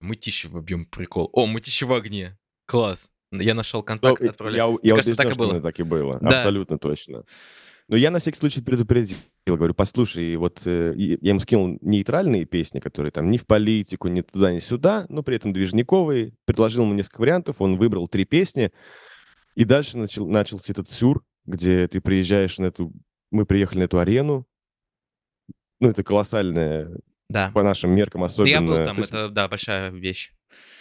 мытищи 0.00 0.46
вобьем 0.46 0.84
прикол. 0.86 1.30
О, 1.32 1.46
мытищи 1.46 1.84
в 1.84 1.92
огне. 1.92 2.38
Класс. 2.66 3.10
Я 3.32 3.54
нашел 3.54 3.80
Ну, 3.80 3.84
контакт, 3.84 4.20
и 4.22 4.28
отправляю. 4.28 4.78
я, 4.82 4.90
я 4.90 4.94
кажется, 4.96 5.16
так 5.16 5.26
убежден, 5.26 5.44
и 5.44 5.50
было. 5.52 5.60
так 5.60 5.80
и 5.80 5.82
было. 5.82 6.18
Да. 6.20 6.28
Абсолютно 6.38 6.78
точно. 6.78 7.24
Но 7.88 7.96
я 7.96 8.10
на 8.10 8.18
всякий 8.18 8.38
случай 8.38 8.62
предупредил, 8.62 9.18
говорю, 9.46 9.74
послушай, 9.74 10.34
вот 10.36 10.62
э, 10.66 10.94
я 10.96 11.30
ему 11.30 11.40
скинул 11.40 11.76
нейтральные 11.82 12.46
песни, 12.46 12.80
которые 12.80 13.12
там 13.12 13.30
ни 13.30 13.36
в 13.36 13.46
политику, 13.46 14.08
ни 14.08 14.22
туда, 14.22 14.52
ни 14.52 14.58
сюда, 14.58 15.04
но 15.10 15.22
при 15.22 15.36
этом 15.36 15.52
движниковые. 15.52 16.32
Предложил 16.46 16.84
ему 16.84 16.94
несколько 16.94 17.20
вариантов, 17.20 17.56
он 17.60 17.76
выбрал 17.76 18.08
три 18.08 18.24
песни, 18.24 18.72
и 19.54 19.64
дальше 19.64 19.98
начал, 19.98 20.26
начался 20.26 20.72
этот 20.72 20.88
сюр, 20.88 21.22
где 21.44 21.86
ты 21.86 22.00
приезжаешь 22.00 22.58
на 22.58 22.66
эту... 22.66 22.90
Мы 23.30 23.44
приехали 23.44 23.80
на 23.80 23.84
эту 23.84 23.98
арену, 23.98 24.46
ну, 25.80 25.90
это 25.90 26.02
колоссальная, 26.02 26.90
Да. 27.28 27.50
по 27.52 27.62
нашим 27.62 27.90
меркам 27.90 28.22
Да 28.22 28.26
особенно. 28.26 28.50
Я 28.50 28.60
был 28.62 28.82
там, 28.84 28.96
есть, 28.96 29.10
это, 29.10 29.28
да, 29.28 29.46
большая 29.48 29.90
вещь. 29.90 30.32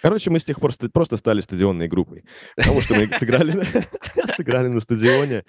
Короче, 0.01 0.29
мы 0.29 0.39
с 0.39 0.45
тех 0.45 0.59
пор 0.59 0.71
ст- 0.73 0.91
просто 0.93 1.17
стали 1.17 1.41
стадионной 1.41 1.87
группой. 1.89 2.23
Потому 2.55 2.79
что 2.81 2.93
мы 2.95 3.07
сыграли, 3.07 3.65
сыграли 4.37 4.67
на 4.67 4.79
стадионе. 4.79 5.43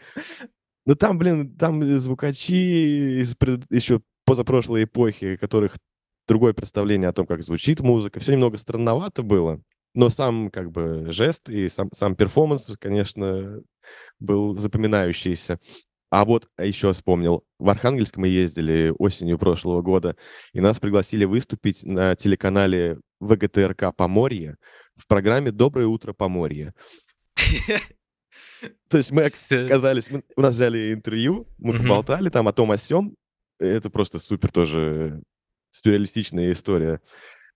Ну 0.86 0.94
там, 0.94 1.18
блин, 1.18 1.56
там 1.56 1.98
звукачи 1.98 3.20
из 3.20 3.34
пред- 3.34 3.70
еще 3.70 4.02
позапрошлой 4.24 4.84
эпохи, 4.84 5.36
которых 5.36 5.76
другое 6.26 6.52
представление 6.52 7.08
о 7.08 7.12
том, 7.12 7.26
как 7.26 7.42
звучит 7.42 7.80
музыка. 7.80 8.20
Все 8.20 8.32
немного 8.32 8.58
странновато 8.58 9.22
было. 9.22 9.60
Но 9.94 10.08
сам 10.08 10.50
как 10.50 10.70
бы 10.72 11.06
жест 11.10 11.48
и 11.48 11.68
сам, 11.68 11.88
сам 11.94 12.16
перформанс, 12.16 12.72
конечно, 12.80 13.60
был 14.18 14.56
запоминающийся. 14.56 15.60
А 16.10 16.24
вот 16.24 16.48
еще 16.58 16.92
вспомнил, 16.92 17.44
в 17.58 17.68
Архангельск 17.68 18.16
мы 18.16 18.28
ездили 18.28 18.92
осенью 18.98 19.38
прошлого 19.38 19.82
года, 19.82 20.16
и 20.52 20.60
нас 20.60 20.78
пригласили 20.78 21.24
выступить 21.24 21.82
на 21.84 22.14
телеканале 22.14 22.98
ВГТРК 23.20 23.94
«Поморье» 23.96 24.56
в 24.96 25.06
программе 25.06 25.50
«Доброе 25.50 25.86
утро, 25.86 26.12
Поморье». 26.12 26.72
То 28.90 28.96
есть 28.98 29.10
мы 29.12 29.24
оказались, 29.24 30.10
мы- 30.10 30.22
у 30.36 30.40
нас 30.40 30.54
взяли 30.54 30.92
интервью, 30.92 31.46
мы 31.58 31.78
поболтали 31.78 32.30
там 32.30 32.48
о 32.48 32.52
том, 32.52 32.70
о 32.70 32.76
сём. 32.78 33.16
Это 33.58 33.90
просто 33.90 34.18
супер 34.18 34.50
тоже 34.50 35.22
сюрреалистичная 35.70 36.52
история. 36.52 37.00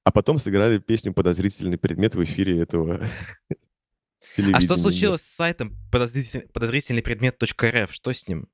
А 0.05 0.11
потом 0.13 0.39
сыграли 0.39 0.79
песню 0.79 1.13
«Подозрительный 1.13 1.77
предмет» 1.77 2.15
в 2.15 2.23
эфире 2.23 2.61
этого 2.63 3.01
А 4.21 4.25
что 4.33 4.43
телевидения. 4.43 4.77
случилось 4.77 5.23
с 5.23 5.35
сайтом 5.37 5.77
подозрительный, 5.91 7.03
предмет.рф? 7.03 7.93
Что 7.93 8.13
с 8.13 8.27
ним? 8.27 8.49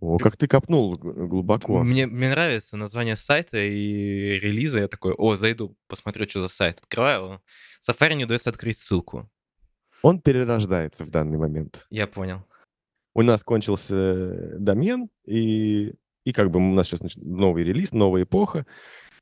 О, 0.00 0.18
как 0.18 0.36
ты 0.36 0.48
копнул 0.48 0.96
глубоко. 0.98 1.82
Мне, 1.82 2.06
мне 2.06 2.28
нравится 2.30 2.76
название 2.76 3.16
сайта 3.16 3.58
и 3.58 4.38
релиза. 4.38 4.80
Я 4.80 4.88
такой, 4.88 5.14
о, 5.14 5.36
зайду, 5.36 5.76
посмотрю, 5.86 6.28
что 6.28 6.40
за 6.40 6.48
сайт. 6.48 6.78
Открываю. 6.80 7.40
Safari 7.80 8.14
не 8.14 8.24
удается 8.24 8.50
открыть 8.50 8.76
ссылку. 8.78 9.30
Он 10.04 10.20
перерождается 10.20 11.02
в 11.06 11.10
данный 11.10 11.38
момент. 11.38 11.86
Я 11.88 12.06
понял. 12.06 12.44
У 13.14 13.22
нас 13.22 13.42
кончился 13.42 14.58
домен, 14.58 15.08
и, 15.24 15.94
и 16.24 16.32
как 16.34 16.50
бы 16.50 16.58
у 16.58 16.74
нас 16.74 16.88
сейчас 16.88 17.16
новый 17.16 17.64
релиз, 17.64 17.92
новая 17.92 18.24
эпоха. 18.24 18.66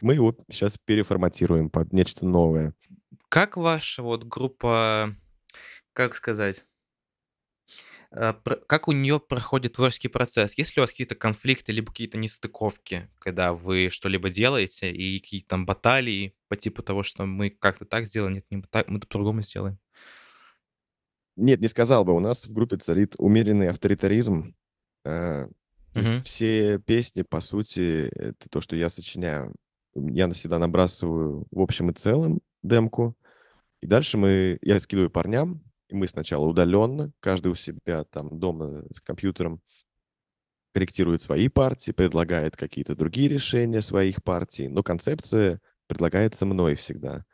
Мы 0.00 0.14
его 0.14 0.36
сейчас 0.50 0.76
переформатируем 0.84 1.70
под 1.70 1.92
нечто 1.92 2.26
новое. 2.26 2.74
Как 3.28 3.56
ваша 3.56 4.02
вот 4.02 4.24
группа, 4.24 5.14
как 5.92 6.16
сказать, 6.16 6.64
э, 8.10 8.32
как 8.66 8.88
у 8.88 8.92
нее 8.92 9.20
проходит 9.20 9.74
творческий 9.74 10.08
процесс? 10.08 10.58
Есть 10.58 10.76
ли 10.76 10.80
у 10.80 10.82
вас 10.82 10.90
какие-то 10.90 11.14
конфликты, 11.14 11.70
либо 11.70 11.92
какие-то 11.92 12.18
нестыковки, 12.18 13.08
когда 13.20 13.52
вы 13.52 13.88
что-либо 13.88 14.30
делаете, 14.30 14.90
и 14.90 15.20
какие-то 15.20 15.50
там 15.50 15.64
баталии 15.64 16.34
по 16.48 16.56
типу 16.56 16.82
того, 16.82 17.04
что 17.04 17.24
мы 17.24 17.50
как-то 17.50 17.84
так 17.84 18.06
сделаем, 18.08 18.34
нет, 18.34 18.46
не 18.50 18.62
так, 18.62 18.88
мы 18.88 18.98
по-другому 18.98 19.42
сделаем? 19.42 19.78
Нет, 21.36 21.60
не 21.60 21.68
сказал 21.68 22.04
бы. 22.04 22.12
У 22.14 22.20
нас 22.20 22.46
в 22.46 22.52
группе 22.52 22.76
царит 22.76 23.14
умеренный 23.18 23.68
авторитаризм. 23.68 24.54
Э, 25.04 25.48
То 25.94 26.00
есть 26.00 26.12
Мгм. 26.12 26.22
все 26.24 26.78
песни, 26.78 27.22
по 27.22 27.40
сути, 27.40 28.08
это 28.14 28.48
то, 28.48 28.60
что 28.60 28.76
я 28.76 28.88
сочиняю. 28.88 29.54
Я 29.94 30.30
всегда 30.32 30.58
набрасываю 30.58 31.46
в 31.50 31.60
общем 31.60 31.90
и 31.90 31.94
целом 31.94 32.40
демку. 32.62 33.14
И 33.82 33.86
дальше 33.86 34.16
мы, 34.16 34.58
я 34.62 34.80
скидываю 34.80 35.10
парням, 35.10 35.62
и 35.88 35.94
мы 35.94 36.08
сначала 36.08 36.46
удаленно, 36.46 37.12
каждый 37.20 37.48
у 37.48 37.54
себя 37.54 38.04
там 38.04 38.38
дома 38.38 38.84
с 38.94 39.00
компьютером 39.00 39.60
корректирует 40.74 41.22
свои 41.22 41.48
партии, 41.48 41.92
предлагает 41.92 42.56
какие-то 42.56 42.94
другие 42.96 43.28
решения 43.28 43.82
своих 43.82 44.22
партий, 44.22 44.68
но 44.68 44.82
концепция 44.82 45.60
предлагается 45.86 46.46
мной 46.46 46.74
всегда. 46.74 47.24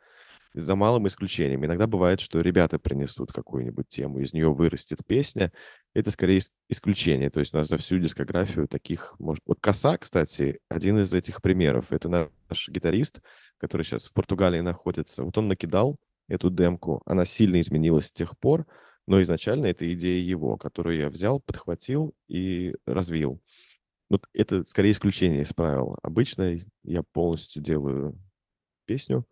За 0.59 0.75
малым 0.75 1.07
исключением. 1.07 1.65
Иногда 1.65 1.87
бывает, 1.87 2.19
что 2.19 2.41
ребята 2.41 2.79
принесут 2.79 3.31
какую-нибудь 3.31 3.87
тему, 3.87 4.19
из 4.19 4.33
нее 4.33 4.53
вырастет 4.53 4.99
песня. 5.05 5.51
Это 5.93 6.11
скорее 6.11 6.37
ис- 6.39 6.51
исключение. 6.67 7.29
То 7.29 7.39
есть 7.39 7.53
у 7.53 7.57
нас 7.57 7.67
за 7.67 7.77
всю 7.77 7.97
дискографию 7.99 8.67
таких... 8.67 9.15
Может... 9.19 9.43
Вот 9.45 9.59
«Коса», 9.59 9.97
кстати, 9.97 10.59
один 10.69 10.99
из 10.99 11.13
этих 11.13 11.41
примеров. 11.41 11.91
Это 11.91 12.09
наш 12.09 12.69
гитарист, 12.69 13.21
который 13.57 13.83
сейчас 13.83 14.05
в 14.05 14.13
Португалии 14.13 14.61
находится. 14.61 15.23
Вот 15.23 15.37
он 15.37 15.47
накидал 15.47 15.97
эту 16.27 16.49
демку. 16.49 17.01
Она 17.05 17.25
сильно 17.25 17.59
изменилась 17.59 18.07
с 18.07 18.13
тех 18.13 18.37
пор, 18.37 18.65
но 19.07 19.21
изначально 19.21 19.65
это 19.65 19.91
идея 19.93 20.21
его, 20.23 20.57
которую 20.57 20.97
я 20.97 21.09
взял, 21.09 21.39
подхватил 21.39 22.13
и 22.27 22.75
развил. 22.85 23.41
Вот 24.09 24.27
это 24.33 24.65
скорее 24.65 24.91
исключение 24.91 25.43
из 25.43 25.53
правил. 25.53 25.97
Обычно 26.01 26.59
я 26.83 27.03
полностью 27.13 27.61
делаю 27.61 28.19
песню, 28.85 29.25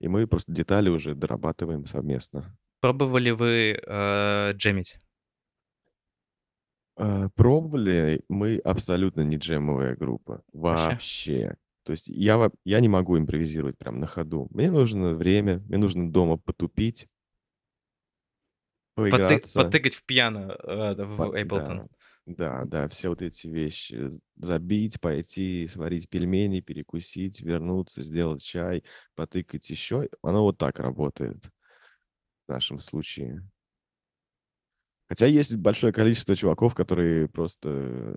и 0.00 0.08
мы 0.08 0.26
просто 0.26 0.50
детали 0.52 0.88
уже 0.88 1.14
дорабатываем 1.14 1.86
совместно. 1.86 2.56
Пробовали 2.80 3.30
вы 3.30 3.78
э, 3.86 4.52
джемить? 4.54 4.98
Э, 6.96 7.28
Пробовали, 7.34 8.22
мы 8.28 8.58
абсолютно 8.58 9.20
не 9.22 9.36
джемовая 9.36 9.96
группа. 9.96 10.42
Вообще? 10.52 10.88
Вообще. 10.90 11.56
То 11.84 11.92
есть 11.92 12.08
я, 12.08 12.50
я 12.64 12.80
не 12.80 12.88
могу 12.88 13.18
импровизировать 13.18 13.76
прям 13.78 14.00
на 14.00 14.06
ходу. 14.06 14.48
Мне 14.50 14.70
нужно 14.70 15.14
время, 15.14 15.58
мне 15.68 15.78
нужно 15.78 16.10
дома 16.10 16.36
потупить, 16.38 17.06
Поты- 18.96 19.10
поиграться. 19.10 19.62
потыкать 19.62 19.94
в 19.94 20.04
пьяно 20.04 20.56
э, 20.62 21.04
в 21.04 21.16
По- 21.16 21.38
Ableton. 21.38 21.76
Да, 21.76 21.88
да, 22.26 22.64
да, 22.64 22.88
все 22.88 23.08
вот 23.08 23.22
эти 23.22 23.48
вещи. 23.48 24.10
Забить, 24.36 25.00
пойти, 25.00 25.66
сварить 25.66 26.08
пельмени, 26.08 26.60
перекусить, 26.60 27.40
вернуться, 27.40 28.02
сделать 28.02 28.42
чай, 28.42 28.84
потыкать 29.14 29.68
еще. 29.70 30.08
Оно 30.22 30.42
вот 30.42 30.58
так 30.58 30.78
работает 30.78 31.44
в 32.46 32.52
нашем 32.52 32.78
случае. 32.78 33.42
Хотя 35.08 35.26
есть 35.26 35.56
большое 35.56 35.92
количество 35.92 36.36
чуваков, 36.36 36.74
которые 36.74 37.28
просто 37.28 38.16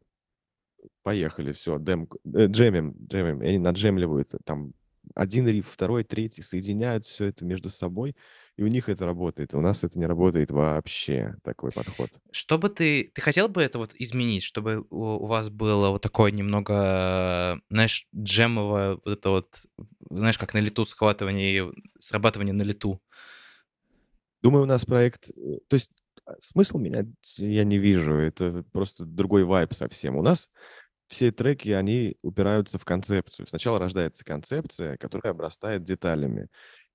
поехали, 1.01 1.51
все, 1.51 1.79
дем, 1.79 2.07
э, 2.35 2.45
джемим, 2.47 2.95
джемим, 3.07 3.41
и 3.41 3.47
они 3.47 3.57
наджемливают, 3.57 4.33
э, 4.33 4.37
там 4.43 4.73
один 5.15 5.47
риф, 5.47 5.67
второй, 5.71 6.03
третий, 6.03 6.41
соединяют 6.41 7.05
все 7.05 7.25
это 7.25 7.45
между 7.45 7.69
собой, 7.69 8.15
и 8.57 8.63
у 8.63 8.67
них 8.67 8.89
это 8.89 9.05
работает. 9.05 9.53
У 9.53 9.61
нас 9.61 9.83
это 9.83 9.97
не 9.97 10.05
работает 10.05 10.51
вообще, 10.51 11.35
такой 11.43 11.71
подход. 11.71 12.09
Что 12.31 12.57
бы 12.57 12.69
ты... 12.69 13.11
Ты 13.13 13.21
хотел 13.21 13.47
бы 13.47 13.61
это 13.61 13.79
вот 13.79 13.95
изменить, 13.95 14.43
чтобы 14.43 14.85
у, 14.89 15.23
у 15.23 15.25
вас 15.25 15.49
было 15.49 15.89
вот 15.89 16.01
такое 16.01 16.31
немного, 16.31 17.59
знаешь, 17.69 18.07
джемовое, 18.15 18.95
вот 19.03 19.07
это 19.07 19.29
вот, 19.29 19.47
знаешь, 20.09 20.37
как 20.37 20.53
на 20.53 20.59
лету 20.59 20.85
схватывание, 20.85 21.71
срабатывание 21.99 22.53
на 22.53 22.63
лету? 22.63 23.01
Думаю, 24.41 24.63
у 24.63 24.67
нас 24.67 24.85
проект... 24.85 25.29
э, 25.29 25.59
То 25.67 25.75
есть 25.75 25.91
а, 26.25 26.33
смысл 26.39 26.77
менять 26.77 27.07
я 27.37 27.63
не 27.63 27.77
вижу. 27.77 28.15
Это 28.15 28.63
просто 28.71 29.05
другой 29.05 29.43
вайб 29.43 29.73
совсем. 29.73 30.15
У 30.15 30.21
нас 30.21 30.49
все 31.07 31.31
треки, 31.31 31.69
они 31.69 32.17
упираются 32.21 32.77
в 32.77 32.85
концепцию. 32.85 33.47
Сначала 33.47 33.79
рождается 33.79 34.23
концепция, 34.25 34.97
которая 34.97 35.33
обрастает 35.33 35.83
деталями. 35.83 36.47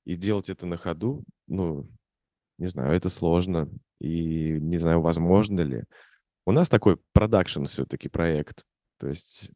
И 0.04 0.16
делать 0.16 0.48
это 0.48 0.66
на 0.66 0.76
ходу, 0.76 1.24
ну, 1.46 1.88
не 2.58 2.68
знаю, 2.68 2.94
это 2.96 3.08
сложно. 3.08 3.70
И 4.00 4.58
не 4.60 4.78
знаю, 4.78 5.00
возможно 5.00 5.60
ли. 5.60 5.84
У 6.46 6.52
нас 6.52 6.68
такой 6.68 6.98
продакшн 7.12 7.64
все-таки 7.64 8.08
проект. 8.08 8.64
То 8.98 9.08
есть 9.08 9.50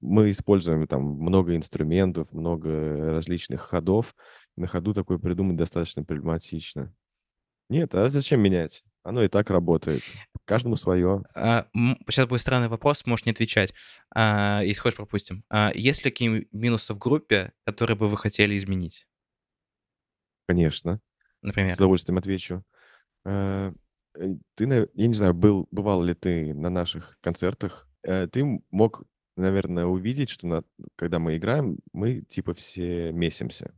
мы 0.00 0.30
используем 0.30 0.86
там 0.86 1.02
много 1.02 1.56
инструментов, 1.56 2.32
много 2.32 3.12
различных 3.12 3.62
ходов. 3.62 4.14
На 4.56 4.66
ходу 4.66 4.94
такое 4.94 5.18
придумать 5.18 5.56
достаточно 5.56 6.04
проблематично. 6.04 6.94
Нет, 7.68 7.94
а 7.94 8.10
зачем 8.10 8.40
менять? 8.40 8.84
Оно 9.02 9.22
и 9.22 9.28
так 9.28 9.48
работает. 9.50 10.02
Каждому 10.44 10.76
свое. 10.76 11.22
А, 11.36 11.66
сейчас 12.10 12.26
будет 12.26 12.40
странный 12.40 12.68
вопрос, 12.68 13.06
можешь 13.06 13.26
не 13.26 13.32
отвечать. 13.32 13.72
А, 14.14 14.60
если 14.64 14.80
хочешь, 14.80 14.96
пропустим. 14.96 15.44
А, 15.48 15.70
есть 15.74 16.04
ли 16.04 16.10
какие 16.10 16.48
минусы 16.52 16.94
в 16.94 16.98
группе, 16.98 17.52
которые 17.64 17.96
бы 17.96 18.08
вы 18.08 18.16
хотели 18.16 18.56
изменить, 18.56 19.06
Конечно. 20.48 21.00
С 21.40 21.46
например? 21.46 21.74
удовольствием 21.74 22.18
отвечу. 22.18 22.64
Э, 23.24 23.72
э, 24.16 24.28
Ты, 24.56 24.64
я 24.94 25.06
не 25.08 25.14
знаю, 25.14 25.34
был, 25.34 25.68
бывал 25.70 26.02
ли 26.02 26.14
ты 26.14 26.52
на 26.54 26.70
наших 26.70 27.18
концертах. 27.20 27.88
Э, 28.02 28.26
Ты 28.26 28.44
мог, 28.70 29.04
наверное, 29.36 29.86
увидеть, 29.86 30.28
что 30.30 30.46
на- 30.46 30.64
когда 30.96 31.18
мы 31.18 31.36
играем, 31.36 31.78
мы 31.92 32.22
типа 32.22 32.54
все 32.54 33.12
месимся. 33.12 33.74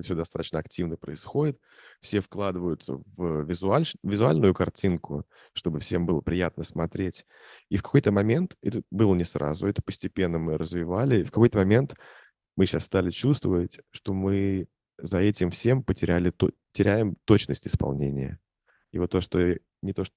Это 0.00 0.04
все 0.06 0.14
достаточно 0.14 0.58
активно 0.58 0.96
происходит. 0.96 1.60
Все 2.00 2.20
вкладываются 2.20 2.94
в 3.16 3.42
визуаль, 3.44 3.84
визуальную 4.02 4.54
картинку, 4.54 5.26
чтобы 5.52 5.78
всем 5.80 6.06
было 6.06 6.22
приятно 6.22 6.64
смотреть. 6.64 7.26
И 7.68 7.76
в 7.76 7.82
какой-то 7.82 8.10
момент, 8.10 8.56
это 8.62 8.80
было 8.90 9.14
не 9.14 9.24
сразу, 9.24 9.68
это 9.68 9.82
постепенно 9.82 10.38
мы 10.38 10.56
развивали, 10.56 11.20
и 11.20 11.24
в 11.24 11.30
какой-то 11.30 11.58
момент 11.58 11.94
мы 12.56 12.64
сейчас 12.64 12.86
стали 12.86 13.10
чувствовать, 13.10 13.80
что 13.90 14.14
мы 14.14 14.68
за 14.96 15.18
этим 15.18 15.50
всем 15.50 15.84
потеряли, 15.84 16.30
то- 16.30 16.52
теряем 16.72 17.16
точность 17.26 17.66
исполнения. 17.66 18.38
И 18.92 18.98
вот 18.98 19.10
то, 19.10 19.20
что 19.20 19.38
не 19.82 19.92
то, 19.92 20.04
что 20.04 20.14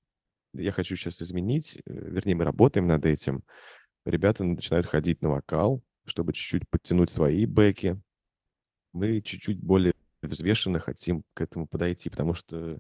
я 0.54 0.72
хочу 0.72 0.96
сейчас 0.96 1.22
изменить, 1.22 1.76
э, 1.76 1.82
вернее, 1.94 2.36
мы 2.36 2.46
работаем 2.46 2.88
над 2.88 3.06
этим, 3.06 3.44
ребята 4.06 4.46
начинают 4.46 4.86
ходить 4.86 5.22
на 5.22 5.32
вокал, 5.32 5.84
чтобы 6.06 6.32
чуть-чуть 6.32 6.70
подтянуть 6.70 7.12
свои 7.12 7.46
бэки. 7.46 8.02
Мы 8.94 9.22
чуть-чуть 9.22 9.60
более 9.60 9.94
взвешенно 10.22 10.80
хотим 10.80 11.24
к 11.34 11.42
этому 11.42 11.68
подойти, 11.68 12.10
потому 12.10 12.34
что 12.34 12.80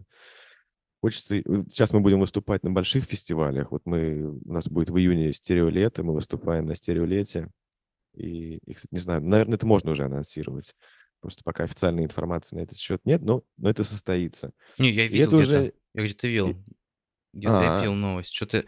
хочется... 1.02 1.42
вот 1.46 1.70
Сейчас 1.72 1.92
мы 1.92 2.00
будем 2.00 2.20
выступать 2.20 2.64
на 2.64 2.72
больших 2.72 3.06
фестивалях. 3.06 3.72
Вот 3.72 3.82
мы... 3.86 4.40
У 4.40 4.52
нас 4.54 4.68
будет 4.70 4.90
в 4.90 4.98
июне 4.98 5.34
стереолето, 5.34 6.04
мы 6.04 6.14
выступаем 6.14 6.66
на 6.66 6.76
стереолете. 6.76 7.50
И, 8.16 8.58
и, 8.66 8.74
кстати, 8.74 8.94
не 8.94 9.00
знаю, 9.00 9.22
наверное, 9.24 9.56
это 9.56 9.66
можно 9.66 9.92
уже 9.92 10.06
анонсировать. 10.06 10.76
Просто 11.20 11.42
пока 11.44 11.64
официальной 11.64 12.04
информации 12.04 12.56
на 12.58 12.62
этот 12.62 12.78
счет 12.78 13.02
нет, 13.06 13.22
но, 13.22 13.44
но 13.58 13.70
это 13.70 13.84
состоится. 13.84 14.52
Не, 14.78 14.92
я 14.92 15.08
видел 15.08 15.28
где-то. 15.30 15.36
уже... 15.38 15.74
Я 15.94 16.04
где-то 16.04 16.28
видел. 16.28 16.50
и- 16.50 16.56
Где-то 17.34 17.54
я 17.62 17.78
А, 17.78 17.80
видел 17.82 17.96
новость. 17.96 18.34
Что-то 18.34 18.64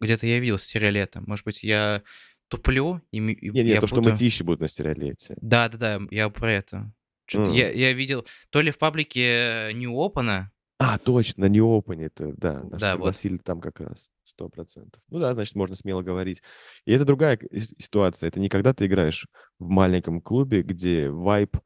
где-то 0.00 0.26
я 0.26 0.38
видел 0.38 0.58
сериалета. 0.58 1.20
Может 1.26 1.44
быть, 1.44 1.64
я 1.64 2.02
туплю, 2.48 3.00
и, 3.10 3.18
и 3.18 3.20
не, 3.50 3.62
не, 3.62 3.70
я 3.70 3.80
то, 3.80 3.86
что 3.86 3.96
путаю. 3.96 4.14
мытищи 4.14 4.42
будут 4.42 4.60
на 4.60 4.68
стереолете. 4.68 5.36
Да, 5.40 5.68
да, 5.68 5.78
да, 5.78 6.00
я 6.10 6.28
про 6.30 6.52
это. 6.52 6.92
М. 7.34 7.50
я, 7.50 7.70
я 7.70 7.92
видел 7.92 8.24
то 8.50 8.60
ли 8.60 8.70
в 8.70 8.78
паблике 8.78 9.72
New 9.74 9.92
Open, 9.92 10.44
А, 10.78 10.98
точно, 10.98 11.46
не 11.46 11.58
Open 11.58 12.04
это, 12.04 12.32
да, 12.36 12.62
нас 12.62 12.80
Да, 12.80 12.92
вот. 12.92 12.98
пригласили 12.98 13.38
там 13.38 13.60
как 13.60 13.80
раз, 13.80 14.08
сто 14.24 14.48
процентов. 14.48 15.02
Ну 15.08 15.18
да, 15.18 15.34
значит, 15.34 15.56
можно 15.56 15.74
смело 15.74 16.02
говорить. 16.02 16.42
И 16.84 16.92
это 16.92 17.04
другая 17.04 17.38
ситуация. 17.78 18.28
Это 18.28 18.38
не 18.38 18.48
когда 18.48 18.72
ты 18.74 18.86
играешь 18.86 19.26
в 19.58 19.68
маленьком 19.68 20.20
клубе, 20.20 20.62
где 20.62 21.10
вайп, 21.10 21.56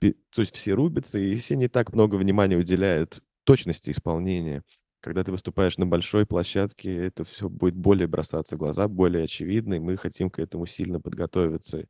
то 0.00 0.40
есть 0.40 0.54
все 0.54 0.74
рубятся, 0.74 1.18
и 1.18 1.34
все 1.34 1.56
не 1.56 1.68
так 1.68 1.92
много 1.92 2.14
внимания 2.14 2.56
уделяют 2.56 3.22
точности 3.44 3.90
исполнения. 3.90 4.62
Когда 5.08 5.24
ты 5.24 5.32
выступаешь 5.32 5.78
на 5.78 5.86
большой 5.86 6.26
площадке, 6.26 6.94
это 6.94 7.24
все 7.24 7.48
будет 7.48 7.74
более 7.74 8.06
бросаться 8.06 8.56
в 8.56 8.58
глаза, 8.58 8.88
более 8.88 9.24
очевидно, 9.24 9.72
и 9.72 9.78
мы 9.78 9.96
хотим 9.96 10.28
к 10.28 10.38
этому 10.38 10.66
сильно 10.66 11.00
подготовиться. 11.00 11.86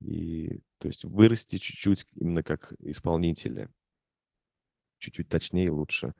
И, 0.00 0.60
то 0.78 0.86
есть, 0.86 1.02
вырасти 1.02 1.56
чуть-чуть 1.56 2.06
именно 2.14 2.44
как 2.44 2.72
исполнители 2.78 3.70
чуть-чуть 4.98 5.28
точнее 5.28 5.64
и 5.64 5.70
лучше. 5.70 6.14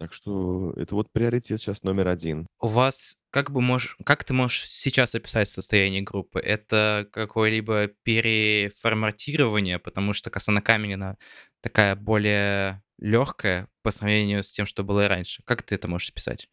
Так 0.00 0.12
что 0.12 0.72
это 0.72 0.96
вот 0.96 1.12
приоритет 1.12 1.60
сейчас 1.60 1.84
номер 1.84 2.08
один. 2.08 2.48
У 2.60 2.66
вас 2.66 3.14
как 3.30 3.52
бы 3.52 3.60
можешь, 3.60 3.96
как 4.04 4.24
ты 4.24 4.34
можешь 4.34 4.68
сейчас 4.68 5.14
описать 5.14 5.48
состояние 5.48 6.02
группы? 6.02 6.40
Это 6.40 7.06
какое-либо 7.12 7.92
переформатирование, 8.02 9.78
потому 9.78 10.14
что 10.14 10.30
Касана 10.30 10.62
Каменина 10.62 11.16
такая 11.60 11.94
более 11.94 12.82
легкая 12.98 13.68
по 13.82 13.90
сравнению 13.90 14.42
с 14.42 14.50
тем, 14.50 14.66
что 14.66 14.84
было 14.84 15.04
и 15.04 15.08
раньше. 15.08 15.42
Как 15.44 15.62
ты 15.62 15.74
это 15.74 15.88
можешь 15.88 16.10
описать? 16.10 16.48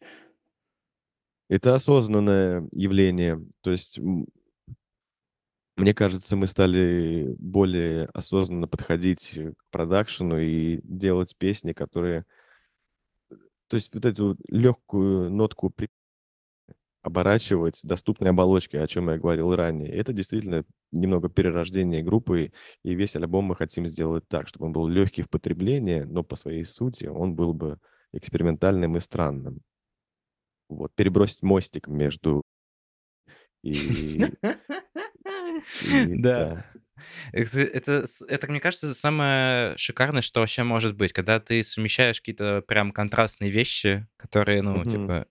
Это 1.48 1.74
осознанное 1.74 2.66
явление. 2.72 3.40
То 3.60 3.70
есть, 3.70 3.98
мне 5.76 5.94
кажется, 5.94 6.36
мы 6.36 6.46
стали 6.46 7.34
более 7.38 8.06
осознанно 8.06 8.68
подходить 8.68 9.36
э, 9.36 9.52
к 9.52 9.64
продакшену 9.70 10.38
и 10.38 10.80
делать 10.84 11.36
песни, 11.36 11.72
которые... 11.72 12.24
То 13.68 13.76
есть 13.76 13.94
вот 13.94 14.04
эту 14.04 14.36
легкую 14.48 15.30
нотку 15.30 15.70
оборачивать 17.04 17.80
доступной 17.84 18.30
оболочкой, 18.30 18.82
о 18.82 18.88
чем 18.88 19.10
я 19.10 19.18
говорил 19.18 19.54
ранее. 19.54 19.90
Это 19.92 20.12
действительно 20.12 20.64
немного 20.92 21.28
перерождение 21.28 22.02
группы, 22.02 22.52
и 22.82 22.94
весь 22.94 23.16
альбом 23.16 23.44
мы 23.46 23.56
хотим 23.56 23.86
сделать 23.86 24.26
так, 24.28 24.48
чтобы 24.48 24.66
он 24.66 24.72
был 24.72 24.88
легкий 24.88 25.22
в 25.22 25.30
потреблении, 25.30 26.00
но 26.00 26.24
по 26.24 26.36
своей 26.36 26.64
сути 26.64 27.06
он 27.06 27.34
был 27.34 27.54
бы 27.54 27.78
экспериментальным 28.12 28.96
и 28.96 29.00
странным. 29.00 29.60
Вот, 30.68 30.94
перебросить 30.94 31.42
мостик 31.42 31.88
между 31.88 32.42
и, 33.62 34.30
Да. 35.80 36.16
да. 36.20 36.66
Это, 37.32 37.60
это, 37.60 38.04
это, 38.28 38.50
мне 38.50 38.60
кажется, 38.60 38.94
самое 38.94 39.76
шикарное, 39.76 40.22
что 40.22 40.40
вообще 40.40 40.62
может 40.62 40.96
быть, 40.96 41.12
когда 41.12 41.40
ты 41.40 41.64
совмещаешь 41.64 42.20
какие-то 42.20 42.62
прям 42.66 42.92
контрастные 42.92 43.50
вещи, 43.50 44.06
которые, 44.16 44.62
ну, 44.62 44.84
типа, 44.84 45.26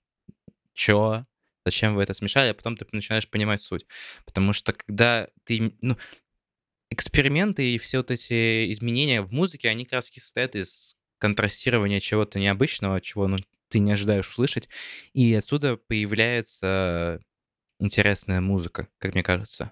чё? 0.73 1.23
Зачем 1.65 1.95
вы 1.95 2.03
это 2.03 2.13
смешали? 2.13 2.49
А 2.49 2.53
потом 2.53 2.77
ты 2.77 2.85
начинаешь 2.91 3.29
понимать 3.29 3.61
суть. 3.61 3.85
Потому 4.25 4.53
что 4.53 4.73
когда 4.73 5.29
ты, 5.45 5.75
ну, 5.81 5.97
эксперименты 6.89 7.73
и 7.73 7.77
все 7.77 7.97
вот 7.97 8.11
эти 8.11 8.71
изменения 8.71 9.21
в 9.21 9.31
музыке, 9.31 9.69
они 9.69 9.85
как 9.85 9.93
раз 9.93 10.07
состоят 10.07 10.55
из 10.55 10.95
контрастирования 11.17 11.99
чего-то 11.99 12.39
необычного, 12.39 13.01
чего, 13.01 13.27
ну, 13.27 13.37
ты 13.69 13.79
не 13.79 13.91
ожидаешь 13.91 14.29
услышать, 14.29 14.69
и 15.13 15.33
отсюда 15.33 15.77
появляется 15.77 17.19
интересная 17.79 18.41
музыка, 18.41 18.87
как 18.99 19.13
мне 19.13 19.23
кажется. 19.23 19.71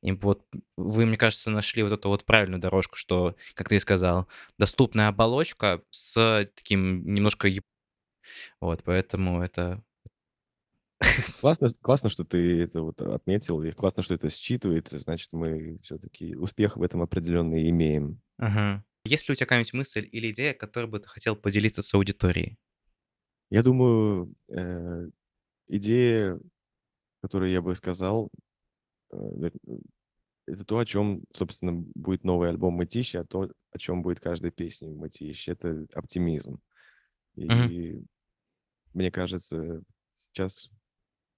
И 0.00 0.12
вот 0.12 0.46
вы, 0.76 1.06
мне 1.06 1.16
кажется, 1.16 1.50
нашли 1.50 1.82
вот 1.82 1.92
эту 1.92 2.08
вот 2.08 2.24
правильную 2.24 2.60
дорожку, 2.60 2.96
что, 2.96 3.36
как 3.54 3.68
ты 3.68 3.76
и 3.76 3.80
сказал, 3.80 4.28
доступная 4.58 5.08
оболочка 5.08 5.82
с 5.90 6.46
таким 6.54 7.04
немножко... 7.14 7.50
Вот, 8.60 8.82
поэтому 8.84 9.42
это... 9.42 9.82
Классно, 11.40 11.68
классно, 11.80 12.08
что 12.08 12.24
ты 12.24 12.62
это 12.62 12.82
вот 12.82 13.00
отметил, 13.00 13.62
и 13.62 13.72
классно, 13.72 14.02
что 14.02 14.14
это 14.14 14.28
считывается, 14.28 14.98
значит, 14.98 15.28
мы 15.32 15.78
все-таки 15.82 16.36
успех 16.36 16.76
в 16.76 16.82
этом 16.82 17.02
определенный 17.02 17.68
имеем. 17.70 18.20
Ага. 18.38 18.84
Есть 19.04 19.28
ли 19.28 19.32
у 19.32 19.34
тебя 19.34 19.46
какая-нибудь 19.46 19.74
мысль 19.74 20.08
или 20.10 20.30
идея, 20.30 20.54
которой 20.54 20.86
бы 20.86 21.00
ты 21.00 21.08
хотел 21.08 21.34
поделиться 21.34 21.82
с 21.82 21.92
аудиторией? 21.94 22.56
Я 23.50 23.62
думаю, 23.62 24.32
э, 24.48 25.08
идея, 25.68 26.40
которую 27.20 27.50
я 27.50 27.60
бы 27.60 27.74
сказал, 27.74 28.30
э, 29.12 29.16
э, 29.16 29.50
это 30.46 30.64
то, 30.64 30.78
о 30.78 30.84
чем, 30.84 31.24
собственно, 31.32 31.72
будет 31.72 32.24
новый 32.24 32.48
альбом 32.48 32.74
Мытищи, 32.74 33.16
а 33.16 33.24
то, 33.24 33.50
о 33.72 33.78
чем 33.78 34.02
будет 34.02 34.20
каждая 34.20 34.50
песня 34.50 34.88
Мытищи. 34.88 35.50
Это 35.50 35.86
оптимизм. 35.94 36.60
И 37.36 38.02
мне 38.92 39.10
кажется, 39.10 39.82
сейчас 40.16 40.70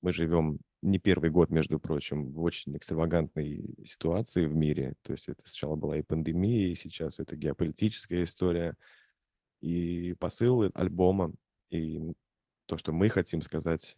мы 0.05 0.13
живем 0.13 0.59
не 0.83 0.99
первый 0.99 1.31
год, 1.31 1.49
между 1.49 1.81
прочим, 1.81 2.31
в 2.31 2.43
очень 2.43 2.77
экстравагантной 2.77 3.75
ситуации 3.87 4.45
в 4.45 4.55
мире. 4.55 4.97
То 5.01 5.13
есть 5.13 5.31
это 5.31 5.41
сначала 5.47 5.77
была 5.77 5.97
и 5.97 6.03
пандемия, 6.03 6.69
и 6.69 6.75
сейчас 6.75 7.21
это 7.21 7.37
геополитическая 7.37 8.25
история. 8.25 8.77
И 9.63 10.15
посыл 10.21 10.71
альбома, 10.75 11.33
и 11.71 12.13
то, 12.67 12.77
что 12.77 12.93
мы 12.93 13.09
хотим 13.09 13.41
сказать 13.41 13.97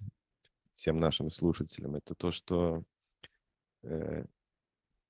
всем 0.73 1.01
нашим 1.01 1.29
слушателям, 1.29 1.97
это 1.97 2.15
то, 2.15 2.31
что, 2.31 2.85
э, 3.83 4.25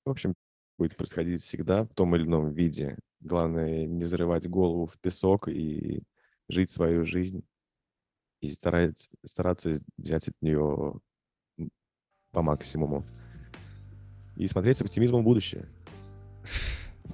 в 0.03 0.09
общем, 0.09 0.33
будет 0.79 0.97
происходить 0.97 1.43
всегда 1.43 1.83
в 1.83 1.93
том 1.93 2.15
или 2.15 2.23
ином 2.23 2.51
виде. 2.53 2.97
Главное 3.19 3.85
не 3.85 4.03
зарывать 4.03 4.49
голову 4.49 4.87
в 4.87 4.97
песок 4.99 5.47
и 5.47 6.01
жить 6.49 6.71
свою 6.71 7.05
жизнь 7.05 7.45
и 8.41 8.51
старать, 8.51 9.09
стараться 9.25 9.79
взять 9.97 10.27
от 10.27 10.35
нее 10.41 10.99
по 12.31 12.41
максимуму. 12.41 13.05
И 14.35 14.47
смотреть 14.47 14.77
с 14.77 14.81
оптимизмом 14.81 15.21
в 15.21 15.25
будущее. 15.25 15.67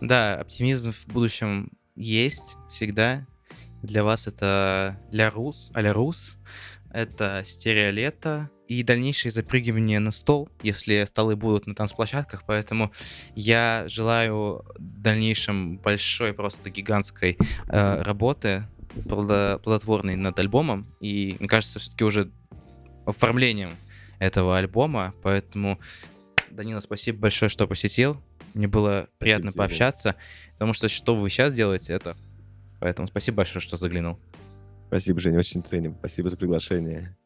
Да, 0.02 0.36
оптимизм 0.36 0.92
в 0.92 1.08
будущем 1.08 1.72
есть 1.96 2.58
всегда. 2.70 3.26
Для 3.82 4.04
вас 4.04 4.28
это 4.28 5.00
Ля 5.12 5.30
Рус, 5.30 5.72
Аля 5.76 5.94
Рус, 5.94 6.38
это 6.92 7.44
стереолето 7.46 8.50
и 8.68 8.84
дальнейшее 8.84 9.32
запрыгивание 9.32 10.00
на 10.00 10.12
стол, 10.12 10.50
если 10.62 11.04
столы 11.06 11.36
будут 11.36 11.68
на 11.68 11.76
танцплощадках. 11.76 12.44
Поэтому 12.46 12.92
я 13.36 13.86
желаю 13.88 14.64
в 14.78 15.02
дальнейшем 15.02 15.78
большой, 15.78 16.34
просто 16.34 16.70
гигантской 16.70 17.38
э, 17.68 18.02
работы, 18.02 18.64
плодо- 18.96 19.60
плодотворной 19.60 20.16
над 20.16 20.38
альбомом. 20.40 20.88
И, 21.00 21.36
мне 21.40 21.48
кажется, 21.48 21.80
все-таки 21.80 22.04
уже 22.04 22.32
оформлением 23.06 23.72
этого 24.20 24.58
альбома. 24.58 25.14
Поэтому, 25.24 25.80
Данила, 26.50 26.80
спасибо 26.80 27.20
большое, 27.20 27.50
что 27.50 27.68
посетил. 27.68 28.22
Мне 28.54 28.68
было 28.68 29.08
приятно 29.18 29.50
Жень. 29.50 29.58
пообщаться, 29.58 30.16
потому 30.54 30.74
что 30.74 30.88
что 30.88 31.16
вы 31.16 31.30
сейчас 31.30 31.54
делаете, 31.54 31.94
это. 31.94 32.16
Поэтому 32.80 33.08
спасибо 33.08 33.38
большое, 33.38 33.62
что 33.62 33.78
заглянул. 33.78 34.20
Спасибо, 34.88 35.20
Женя, 35.20 35.40
очень 35.40 35.64
ценим. 35.64 35.96
Спасибо 36.00 36.30
за 36.30 36.38
приглашение. 36.38 37.18